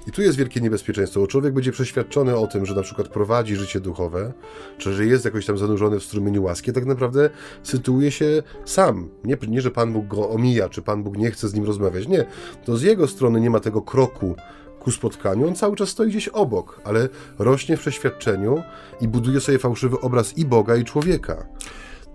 [0.07, 3.57] I tu jest wielkie niebezpieczeństwo, bo człowiek będzie przeświadczony o tym, że na przykład prowadzi
[3.57, 4.33] życie duchowe,
[4.79, 7.31] czy że jest jakoś tam zanurzony w strumieniu łaski, tak naprawdę
[7.63, 9.09] sytuuje się sam.
[9.25, 12.09] Nie, nie, że Pan Bóg go omija, czy Pan Bóg nie chce z nim rozmawiać.
[12.09, 12.25] Nie,
[12.65, 14.35] to z jego strony nie ma tego kroku
[14.81, 18.63] ku spotkaniu, on cały czas stoi gdzieś obok, ale rośnie w przeświadczeniu
[19.01, 21.47] i buduje sobie fałszywy obraz i Boga, i człowieka.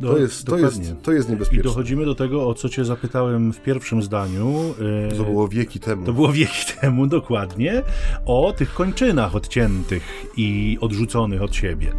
[0.02, 1.62] To, jest, to, jest, to jest niebezpieczne.
[1.62, 4.76] I dochodzimy do tego, o co cię zapytałem w pierwszym zdaniu.
[5.10, 6.06] E, to było wieki temu.
[6.06, 7.84] To było wieki temu, dokładnie.
[8.26, 11.92] O tych kończynach odciętych i odrzuconych od siebie.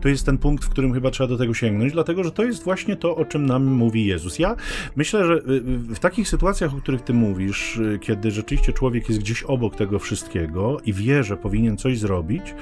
[0.00, 2.64] To jest ten punkt, w którym chyba trzeba do tego sięgnąć, dlatego że to jest
[2.64, 4.38] właśnie to, o czym nam mówi Jezus.
[4.38, 4.56] Ja
[4.96, 5.60] myślę, że y,
[5.94, 9.98] w takich sytuacjach, o których ty mówisz, y, kiedy rzeczywiście człowiek jest gdzieś obok tego
[9.98, 12.54] wszystkiego i wie, że powinien coś zrobić,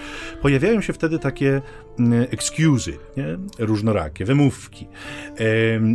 [0.42, 1.62] pojawiają się wtedy takie
[2.30, 3.38] excuse'y, nie?
[3.58, 4.86] różnorakie, wymówki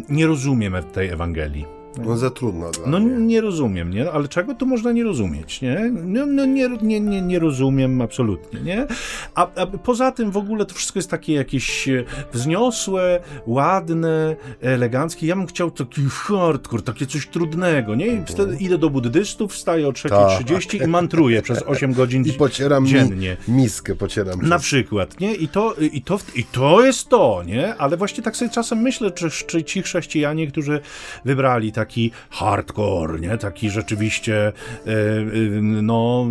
[0.09, 1.80] nie rozumiem tej Ewangelii.
[1.97, 3.25] No za trudno dla No mnie.
[3.25, 4.11] nie rozumiem, nie?
[4.11, 5.91] Ale czego tu można nie rozumieć, nie?
[5.91, 8.87] No, no nie, nie, nie, nie rozumiem absolutnie, nie?
[9.35, 15.27] A, a, poza tym w ogóle to wszystko jest takie jakieś e, wzniosłe, ładne, eleganckie.
[15.27, 18.05] Ja bym chciał taki hardcore, takie coś trudnego, nie?
[18.05, 18.27] I mhm.
[18.27, 20.87] wtedy idę do buddystów, wstaję o 3.30 tak.
[20.87, 23.37] i mantruję przez 8 godzin I pocieram dziennie.
[23.47, 24.39] Mi, miskę pocieram.
[24.39, 24.49] Przez...
[24.49, 25.35] Na przykład, nie?
[25.35, 27.75] I to, i, to, I to jest to, nie?
[27.75, 30.81] Ale właśnie tak sobie czasem myślę, czy, czy ci chrześcijanie, którzy
[31.25, 33.37] wybrali tak taki hardcore, nie?
[33.37, 35.23] Taki rzeczywiście e, e,
[35.61, 36.27] no,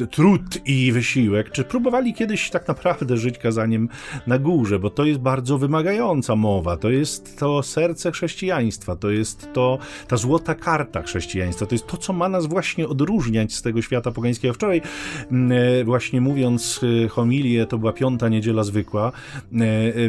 [0.00, 1.50] e, trud i wysiłek.
[1.50, 3.88] Czy próbowali kiedyś tak naprawdę żyć kazaniem
[4.26, 4.78] na górze?
[4.78, 6.76] Bo to jest bardzo wymagająca mowa.
[6.76, 8.96] To jest to serce chrześcijaństwa.
[8.96, 11.66] To jest to ta złota karta chrześcijaństwa.
[11.66, 14.54] To jest to, co ma nas właśnie odróżniać z tego świata pogańskiego.
[14.54, 14.80] Wczoraj
[15.84, 19.12] właśnie mówiąc homilię, to była piąta niedziela zwykła,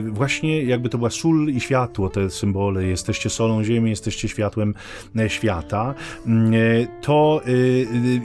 [0.08, 2.84] właśnie jakby to była sól i światło, te symbole.
[2.84, 4.74] Jesteście solą ziemi, jesteście światłem światłem
[5.18, 5.96] e, świata,
[6.26, 6.58] mm, e,
[7.02, 7.50] to e,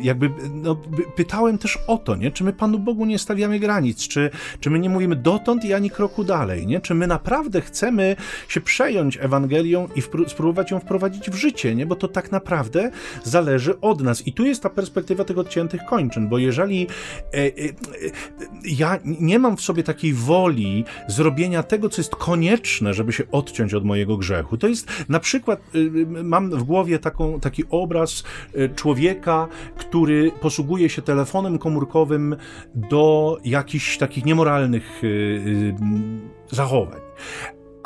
[0.02, 0.76] jakby no,
[1.16, 2.30] pytałem też o to, nie?
[2.30, 5.90] czy my Panu Bogu nie stawiamy granic, czy, czy my nie mówimy dotąd i ani
[5.90, 6.80] kroku dalej, nie?
[6.80, 8.16] czy my naprawdę chcemy
[8.48, 11.86] się przejąć Ewangelią i spróbować ją wprowadzić w życie, nie?
[11.86, 12.90] bo to tak naprawdę
[13.24, 14.26] zależy od nas.
[14.26, 16.86] I tu jest ta perspektywa tych odciętych kończyn, bo jeżeli
[17.34, 17.50] e, e,
[18.64, 23.74] ja nie mam w sobie takiej woli zrobienia tego, co jest konieczne, żeby się odciąć
[23.74, 25.60] od mojego grzechu, to jest na przykład
[26.24, 32.36] mam w głowie taką, taki obraz e, człowieka, który posługuje się telefonem komórkowym
[32.74, 37.00] do jakichś takich niemoralnych e, e, zachowań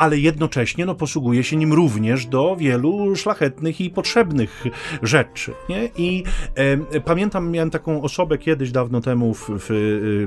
[0.02, 4.64] ale jednocześnie no, posługuje się nim również do wielu szlachetnych i potrzebnych
[5.02, 5.52] rzeczy.
[5.68, 5.90] Nie?
[5.96, 6.24] I
[6.54, 9.70] e, pamiętam, miałem taką osobę kiedyś, dawno temu w, w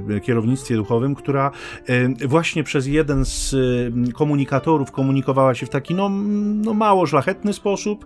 [0.10, 1.52] e, kierownictwie duchowym, która
[1.88, 3.56] e, właśnie przez jeden z
[4.14, 6.10] komunikatorów komunikowała się w taki no,
[6.64, 8.06] no mało szlachetny sposób,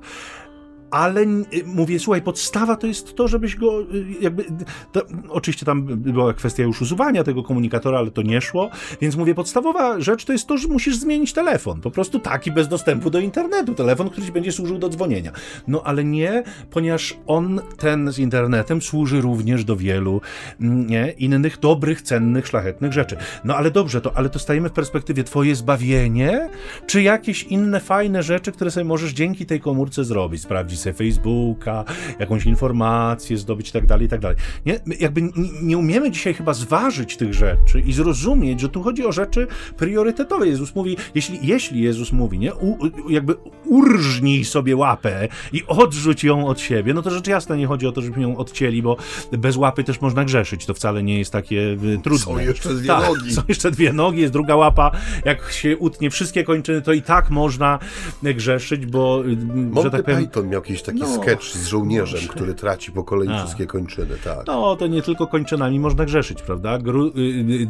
[0.92, 4.46] ale y, mówię, słuchaj, podstawa to jest to, żebyś go y, jakby.
[4.92, 8.70] To, oczywiście tam była kwestia już usuwania tego komunikatora, ale to nie szło,
[9.02, 11.82] więc mówię, podstawowa rzecz to jest to, że musisz zmienić telefon.
[11.82, 13.76] Po prostu taki bez dostępu do internetu.
[13.76, 15.32] Telefon, który ci będzie służył do dzwonienia.
[15.68, 20.22] No ale nie, ponieważ on, ten z internetem, służy również do wielu
[20.62, 23.18] mm, nie, innych dobrych, cennych, szlachetnych rzeczy.
[23.44, 26.50] No ale dobrze, to, ale to stajemy w perspektywie twoje zbawienie,
[26.88, 31.86] czy jakieś inne fajne rzeczy, które sobie możesz dzięki tej komórce zrobić, sprawdzić sobie Facebooka,
[32.20, 34.38] jakąś informację zdobyć i tak dalej, i tak dalej.
[34.66, 35.22] Nie, jakby
[35.62, 40.48] nie umiemy dzisiaj chyba zważyć tych rzeczy i zrozumieć, że tu chodzi o rzeczy priorytetowe.
[40.48, 42.78] Jezus mówi, jeśli, jeśli Jezus mówi, nie, U,
[43.10, 47.88] jakby urżnij sobie łapę i odrzuć ją od siebie, no to rzecz jasna nie chodzi
[47.88, 48.98] o to, żebyśmy ją odcięli, bo
[49.32, 52.26] bez łapy też można grzeszyć, to wcale nie jest takie y, trudne.
[52.26, 53.34] Są jeszcze dwie tak, nogi.
[53.34, 54.92] Są jeszcze dwie nogi, jest druga łapa,
[55.26, 57.80] jak się utnie wszystkie kończyny, to i tak można
[58.24, 60.26] grzeszyć, bo, y, Monty że tak powiem...
[60.26, 63.38] Python miał jakiś taki no, sketch z żołnierzem, który traci po kolei A.
[63.38, 64.48] wszystkie kończyny, tak.
[64.48, 66.78] No, to nie tylko kończynami można grzeszyć, prawda?
[66.78, 67.12] Gru, y,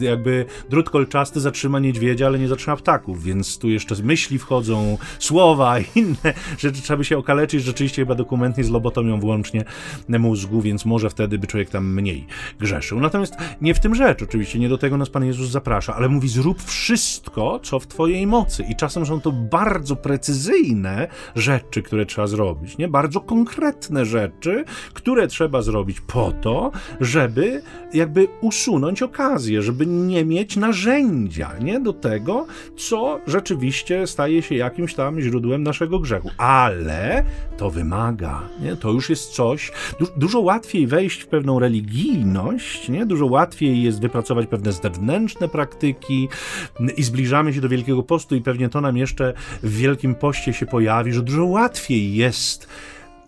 [0.01, 4.97] y, jakby drut kolczasty zatrzyma niedźwiedzia, ale nie zatrzyma ptaków, więc tu jeszcze myśli wchodzą,
[5.19, 6.81] słowa i inne rzeczy.
[6.81, 9.63] Trzeba by się okaleczyć, rzeczywiście chyba dokumentnie z lobotomią włącznie
[10.09, 12.27] mózgu, więc może wtedy by człowiek tam mniej
[12.59, 12.99] grzeszył.
[12.99, 16.29] Natomiast nie w tym rzecz, oczywiście, nie do tego nas Pan Jezus zaprasza, ale mówi
[16.29, 22.27] zrób wszystko, co w Twojej mocy i czasem są to bardzo precyzyjne rzeczy, które trzeba
[22.27, 22.88] zrobić, nie?
[22.89, 27.61] Bardzo konkretne rzeczy, które trzeba zrobić po to, żeby
[27.93, 31.79] jakby usunąć okazję, żeby nie mieć narzędzia, nie?
[31.79, 36.29] Do tego, co rzeczywiście staje się jakimś tam źródłem naszego grzechu.
[36.37, 37.23] Ale
[37.57, 38.75] to wymaga, nie?
[38.75, 43.05] To już jest coś, du dużo łatwiej wejść w pewną religijność, nie?
[43.05, 46.29] Dużo łatwiej jest wypracować pewne zewnętrzne praktyki
[46.97, 49.33] i zbliżamy się do Wielkiego Postu i pewnie to nam jeszcze
[49.63, 52.67] w Wielkim Poście się pojawi, że dużo łatwiej jest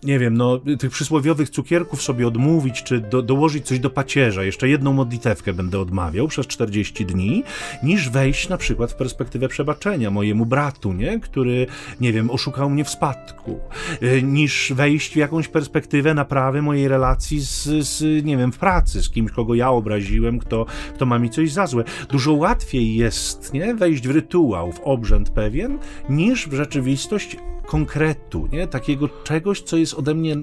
[0.04, 4.70] nie wiem, no, tych przysłowiowych cukierków sobie odmówić, czy do, dołożyć coś do pacierza, jeszcze
[4.70, 7.44] jedną modlitewkę będę odmawiał przez 40 dni,
[7.84, 11.20] niż wejść na przykład w perspektywę przebaczenia mojemu bratu, nie?
[11.20, 11.68] który,
[12.02, 13.60] nie wiem, oszukał mnie w spadku,
[14.04, 19.04] y, niż wejść w jakąś perspektywę naprawy mojej relacji z, z nie wiem, w pracy,
[19.04, 21.84] z kimś, kogo ja obraziłem, kto, kto ma mi coś za złe.
[22.10, 23.76] Dużo łatwiej jest, nie?
[23.76, 25.80] Wejść w rytuał, w obrzęd pewien,
[26.10, 27.38] niż w rzeczywistość
[27.72, 28.68] konkretu, nie?
[28.68, 30.36] takiego czegoś, co jest ode mnie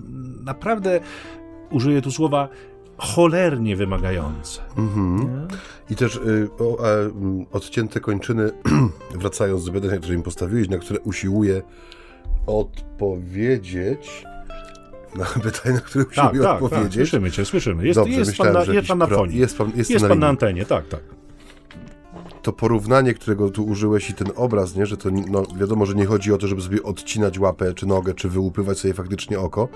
[0.44, 1.00] naprawdę,
[1.70, 2.48] użyję tu słowa,
[2.96, 4.62] cholernie wymagające.
[4.78, 5.48] Mhm.
[5.90, 8.50] I też y, o, a, mm, odcięte kończyny,
[9.20, 11.62] wracając do pytania, które im postawiłeś, na które usiłuję
[12.46, 14.24] odpowiedzieć.
[15.16, 16.94] Na pytanie, na które usiłuję tak, tak, odpowiedzieć.
[16.94, 17.86] Tak, słyszymy cię, słyszymy.
[17.86, 19.36] Jest, Dobrze, jest, myślałem, pan, na, jest pan na fonie.
[19.36, 21.17] Jest pan, jest, jest pan na antenie, tak, tak
[22.48, 26.06] to porównanie, którego tu użyłeś i ten obraz, nie, że to no, wiadomo, że nie
[26.06, 29.68] chodzi o to, żeby sobie odcinać łapę czy nogę, czy wyłupywać sobie faktycznie oko,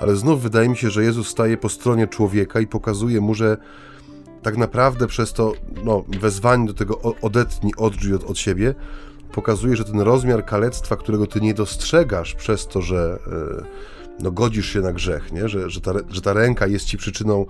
[0.00, 3.56] ale znów wydaje mi się, że Jezus staje po stronie człowieka i pokazuje mu, że
[4.42, 5.52] tak naprawdę przez to
[5.84, 8.74] no, wezwanie do tego odetnij, odrzuj od, od siebie,
[9.32, 13.18] pokazuje, że ten rozmiar kalectwa, którego ty nie dostrzegasz przez to, że...
[13.26, 13.86] Yy,
[14.20, 15.48] no, godzisz się na grzech, nie?
[15.48, 17.46] Że, że, ta, że ta ręka jest ci przyczyną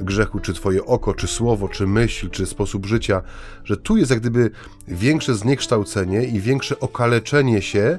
[0.00, 3.22] grzechu, czy twoje oko, czy słowo, czy myśl, czy sposób życia,
[3.64, 4.50] że tu jest jak gdyby
[4.88, 7.98] większe zniekształcenie i większe okaleczenie się,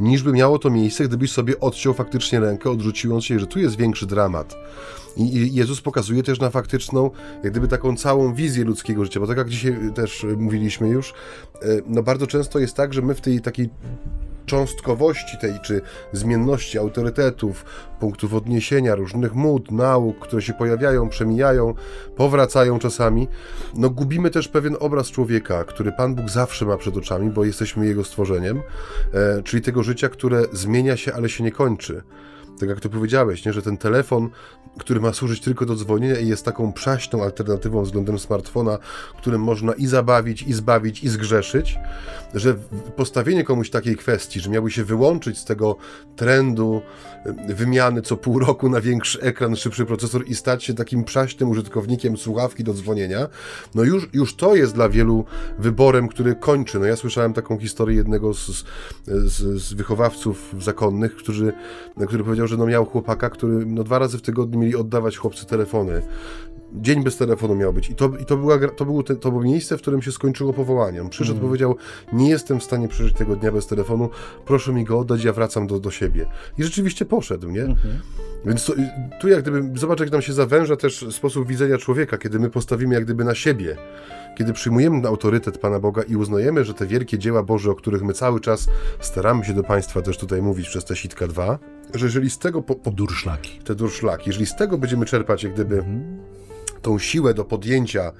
[0.00, 3.76] niż by miało to miejsce, gdybyś sobie odciął faktycznie rękę, odrzuciłąc się, że tu jest
[3.76, 4.54] większy dramat.
[5.16, 7.10] I Jezus pokazuje też na faktyczną,
[7.42, 11.14] jak gdyby taką całą wizję ludzkiego życia, bo tak jak dzisiaj też mówiliśmy już,
[11.62, 13.70] e, no bardzo często jest tak, że my w tej takiej
[14.46, 15.80] cząstkowości tej, czy
[16.12, 17.64] zmienności autorytetów,
[18.00, 21.74] punktów odniesienia, różnych mód, nauk, które się pojawiają, przemijają,
[22.16, 23.28] powracają czasami,
[23.74, 27.86] no gubimy też pewien obraz człowieka, który Pan Bóg zawsze ma przed oczami, bo jesteśmy
[27.86, 28.62] Jego stworzeniem,
[29.14, 32.02] e, czyli tego życia, które zmienia się, ale się nie kończy
[32.60, 34.30] tak jak to powiedziałeś, nie, że ten telefon,
[34.78, 38.78] który ma służyć tylko do dzwonienia i jest taką przaśną alternatywą względem smartfona,
[39.18, 41.78] którym można i zabawić, i zbawić, i zgrzeszyć,
[42.34, 42.54] że
[42.96, 45.76] postawienie komuś takiej kwestii, że miałby się wyłączyć z tego
[46.16, 46.82] trendu
[47.50, 51.50] y, wymiany co pół roku na większy ekran, szybszy procesor i stać się takim przaśnym
[51.50, 53.28] użytkownikiem słuchawki do dzwonienia,
[53.74, 55.24] no już, już to jest dla wielu
[55.58, 56.78] wyborem, który kończy.
[56.78, 58.64] No ja słyszałem taką historię jednego z,
[59.06, 61.52] z, z wychowawców zakonnych, którzy,
[62.06, 65.46] który powiedział, że no miał chłopaka, który no dwa razy w tygodniu mieli oddawać chłopcy
[65.46, 66.02] telefony.
[66.74, 67.90] Dzień bez telefonu miał być.
[67.90, 71.02] I to, i to, była, to, było, to było miejsce, w którym się skończyło powołanie.
[71.02, 71.48] On przyszedł, mm.
[71.48, 71.76] powiedział,
[72.12, 74.10] nie jestem w stanie przeżyć tego dnia bez telefonu,
[74.44, 76.26] proszę mi go oddać, ja wracam do, do siebie.
[76.58, 77.62] I rzeczywiście poszedł, nie?
[77.62, 78.22] Mm -hmm.
[78.46, 78.72] Więc to,
[79.20, 82.94] tu jak gdyby, zobacz jak nam się zawęża też sposób widzenia człowieka, kiedy my postawimy
[82.94, 83.76] jak gdyby na siebie
[84.34, 88.12] kiedy przyjmujemy autorytet Pana Boga i uznajemy, że te wielkie dzieła Boże, o których my
[88.12, 88.68] cały czas
[89.00, 91.58] staramy się do Państwa też tutaj mówić przez te sitka 2,
[91.94, 92.62] że jeżeli z tego...
[92.62, 93.58] Po, po durszlaki.
[93.58, 94.30] Te durszlaki.
[94.30, 96.31] Jeżeli z tego będziemy czerpać jak gdyby mhm.
[96.82, 98.12] Tą siłę do podjęcia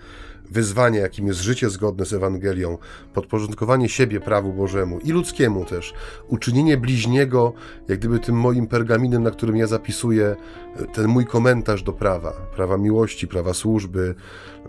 [0.53, 2.79] wyzwanie, jakim jest życie zgodne z Ewangelią,
[3.15, 5.95] podporządkowanie siebie prawu Bożemu i ludzkiemu też,
[6.29, 7.53] uczynienie bliźniego,
[7.89, 10.37] jak gdyby tym moim pergaminem, na którym ja zapisuję
[10.77, 14.15] e, ten mój komentarz do prawa, prawa miłości, prawa służby,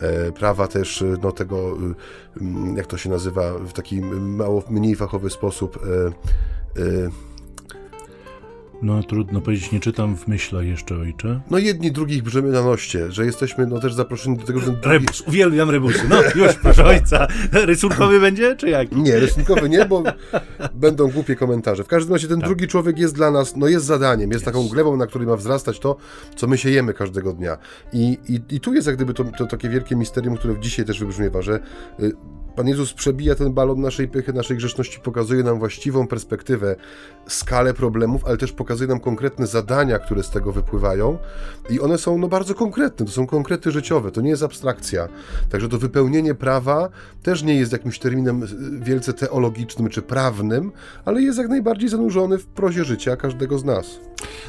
[0.02, 1.78] e, prawa też e, no, tego,
[2.76, 5.80] jak to się nazywa, w taki mało mniej fachowy sposób
[8.84, 11.42] no trudno powiedzieć, nie czytam w myślach jeszcze, ojcze.
[11.50, 14.66] No jedni drugich brzemy na noście, że jesteśmy no też zaproszeni do tego, że...
[14.66, 14.90] Drugi...
[14.90, 16.02] Rebus, uwielbiam rebusy.
[16.10, 17.28] No już, proszę ojca.
[17.52, 18.92] Rysunkowy będzie, czy jak?
[18.92, 20.04] Nie, rysunkowy nie, bo
[20.74, 21.84] będą głupie komentarze.
[21.84, 22.50] W każdym razie ten tak.
[22.50, 25.80] drugi człowiek jest dla nas, no jest zadaniem, jest, taką glebą, na której ma wzrastać
[25.80, 25.96] to,
[26.36, 27.58] co my siejemy każdego dnia.
[27.94, 31.00] I, i, i tu jest jak gdyby to, to takie wielkie misterium, które dzisiaj też
[31.00, 31.60] wybrzmiewa, że
[32.00, 32.12] y,
[32.56, 36.76] Pan Jezus przebija ten balon naszej pychy, naszej grzeszności, pokazuje nam właściwą perspektywę,
[37.28, 41.18] skalę problemów, ale też pokazuje nam konkretne zadania, które z tego wypływają
[41.70, 45.08] i one są no, bardzo konkretne, to są konkrety życiowe, to nie jest abstrakcja.
[45.50, 46.90] Także to wypełnienie prawa
[47.24, 48.46] też nie jest jakimś terminem
[48.82, 50.72] wielce teologicznym czy prawnym,
[51.06, 54.00] ale jest jak najbardziej zanurzony w prozie życia każdego z nas.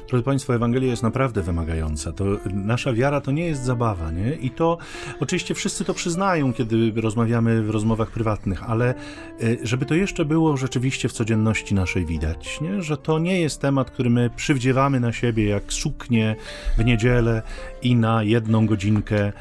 [0.09, 2.13] Drodzy Państwo, Ewangelia jest naprawdę wymagająca.
[2.13, 2.25] To,
[2.55, 4.35] nasza wiara to nie jest zabawa, nie?
[4.35, 4.79] I to
[5.21, 8.95] oczywiście wszyscy to przyznają, kiedy rozmawiamy w rozmowie rozmowach prywatnych, ale
[9.43, 12.83] y, żeby to jeszcze było rzeczywiście w codzienności naszej widać, nie?
[12.83, 16.37] że to nie jest temat, który my przywdziewamy na siebie jak suknię
[16.79, 17.43] w niedzielę
[17.83, 19.33] i na jedną godzinkę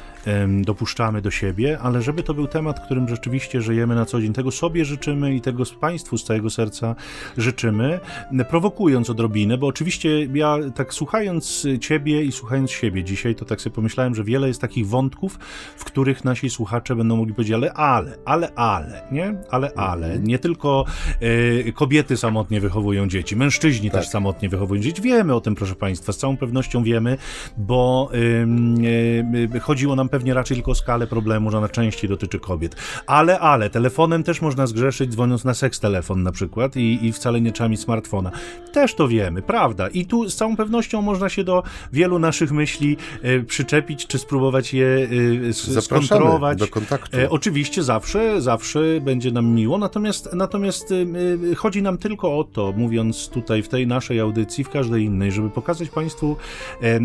[0.60, 4.32] dopuszczamy do siebie, ale żeby to był temat, którym rzeczywiście żyjemy na co dzień.
[4.32, 6.94] Tego sobie życzymy i tego Państwu z całego serca
[7.36, 8.00] życzymy,
[8.48, 13.74] prowokując odrobinę, bo oczywiście ja tak słuchając Ciebie i słuchając siebie dzisiaj, to tak sobie
[13.74, 15.38] pomyślałem, że wiele jest takich wątków,
[15.76, 19.34] w których nasi słuchacze będą mogli powiedzieć, ale, ale, ale, ale, nie?
[19.50, 20.18] Ale, ale.
[20.18, 20.84] Nie tylko
[21.22, 24.00] y, kobiety samotnie wychowują dzieci, mężczyźni tak.
[24.00, 25.02] też samotnie wychowują dzieci.
[25.02, 27.16] Wiemy o tym, proszę Państwa, z całą pewnością wiemy,
[27.56, 32.76] bo y, y, chodziło nam pewnie raczej tylko skalę problemu, że ona częściej dotyczy kobiet.
[33.06, 37.40] Ale, ale, telefonem też można zgrzeszyć, dzwoniąc na seks telefon na przykład i, i wcale
[37.40, 38.30] nie trzeba mieć smartfona.
[38.72, 39.88] Też to wiemy, prawda?
[39.88, 41.62] I tu z całą pewnością można się do
[41.92, 46.58] wielu naszych myśli y, przyczepić, czy spróbować je y, skontrolować.
[46.58, 47.16] do kontaktu.
[47.16, 51.06] E, oczywiście zawsze, zawsze będzie nam miło, natomiast, natomiast y,
[51.52, 55.32] y, chodzi nam tylko o to, mówiąc tutaj w tej naszej audycji, w każdej innej,
[55.32, 56.36] żeby pokazać Państwu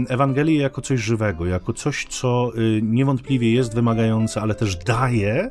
[0.09, 5.49] Ewangelię jako coś żywego, jako coś, co y, niewątpliwie jest wymagające, ale też daje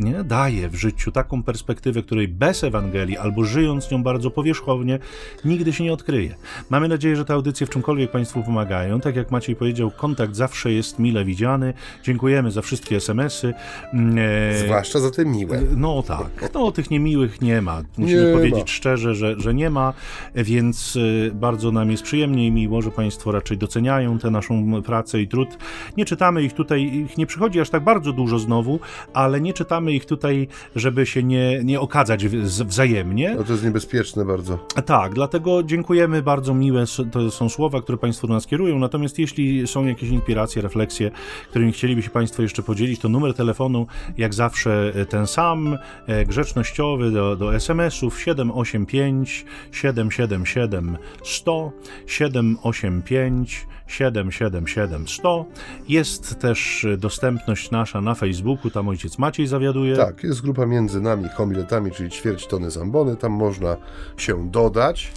[0.00, 0.24] nie?
[0.24, 4.98] daje w życiu taką perspektywę, której bez Ewangelii albo żyjąc nią bardzo powierzchownie,
[5.44, 6.34] nigdy się nie odkryje.
[6.70, 9.00] Mamy nadzieję, że te audycje w czymkolwiek Państwu pomagają.
[9.00, 11.74] Tak jak Maciej powiedział, kontakt zawsze jest mile widziany.
[12.02, 13.54] Dziękujemy za wszystkie SMS-y.
[13.92, 14.58] Mm, e...
[14.58, 15.62] Zwłaszcza za te miłe.
[15.76, 16.50] No tak.
[16.54, 17.82] No tych niemiłych nie ma.
[17.98, 18.66] Musimy nie powiedzieć ma.
[18.66, 19.92] szczerze, że, że nie ma,
[20.34, 25.20] więc e, bardzo nam jest przyjemnie i miło, że Państwo raczej doceniają tę naszą pracę
[25.20, 25.48] i trud.
[25.96, 28.80] Nie czytamy ich tutaj, ich nie przychodzi aż tak bardzo dużo znowu,
[29.14, 33.34] ale nie czytamy ich tutaj, żeby się nie, nie okadzać wzajemnie.
[33.36, 34.66] No to jest niebezpieczne bardzo.
[34.86, 39.66] Tak, dlatego dziękujemy, bardzo miłe to są słowa, które Państwo do nas kierują, natomiast jeśli
[39.66, 41.10] są jakieś inspiracje, refleksje,
[41.50, 43.86] którymi chcieliby się Państwo jeszcze podzielić, to numer telefonu
[44.18, 51.72] jak zawsze ten sam, e, grzecznościowy do, do SMS-ów 785 777 100
[52.06, 55.46] 785 777 100.
[55.88, 59.96] Jest też dostępność nasza na Facebooku, tam ojciec Maciej zawiaduje.
[59.96, 63.76] Tak, jest grupa między nami homiletami, czyli ćwierć tony zambony, tam można
[64.16, 65.12] się dodać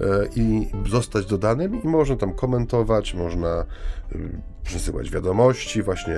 [0.00, 0.04] e,
[0.36, 3.64] i zostać dodanym i można tam komentować, można e,
[4.64, 6.14] przesyłać wiadomości, właśnie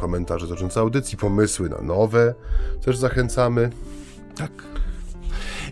[0.00, 2.34] komentarze dotyczące audycji, pomysły na nowe,
[2.84, 3.70] też zachęcamy.
[4.36, 4.50] Tak.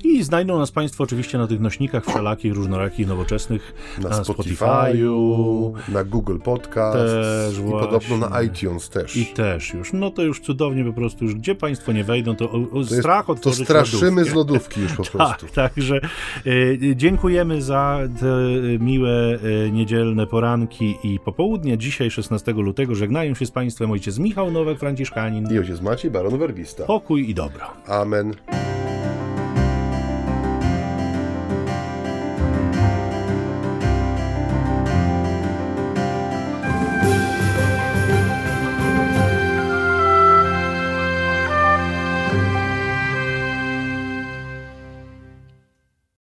[0.06, 3.74] I znajdą nas Państwo oczywiście na tych nośnikach wszelakich, różnorakich, nowoczesnych.
[4.02, 7.88] Na, na Spotify'u, na Google Podcast też, i właśnie.
[7.88, 9.16] podobno na iTunes też.
[9.16, 9.92] I też już.
[9.92, 12.84] No to już cudownie po prostu, już gdzie Państwo nie wejdą, to, o, o to
[12.84, 14.30] strach jest, To straszymy lodówkę.
[14.30, 15.46] z lodówki już po prostu.
[15.46, 18.26] tak, także e, dziękujemy za te
[18.84, 21.78] miłe e, niedzielne poranki i popołudnie.
[21.78, 26.38] Dzisiaj 16 lutego żegnają się z Państwem ojciec Michał Nowak, Franciszkanin i ojciec Maciej, baron
[26.38, 26.84] Werbista.
[26.84, 27.64] Pokój i dobro.
[27.86, 28.34] Amen.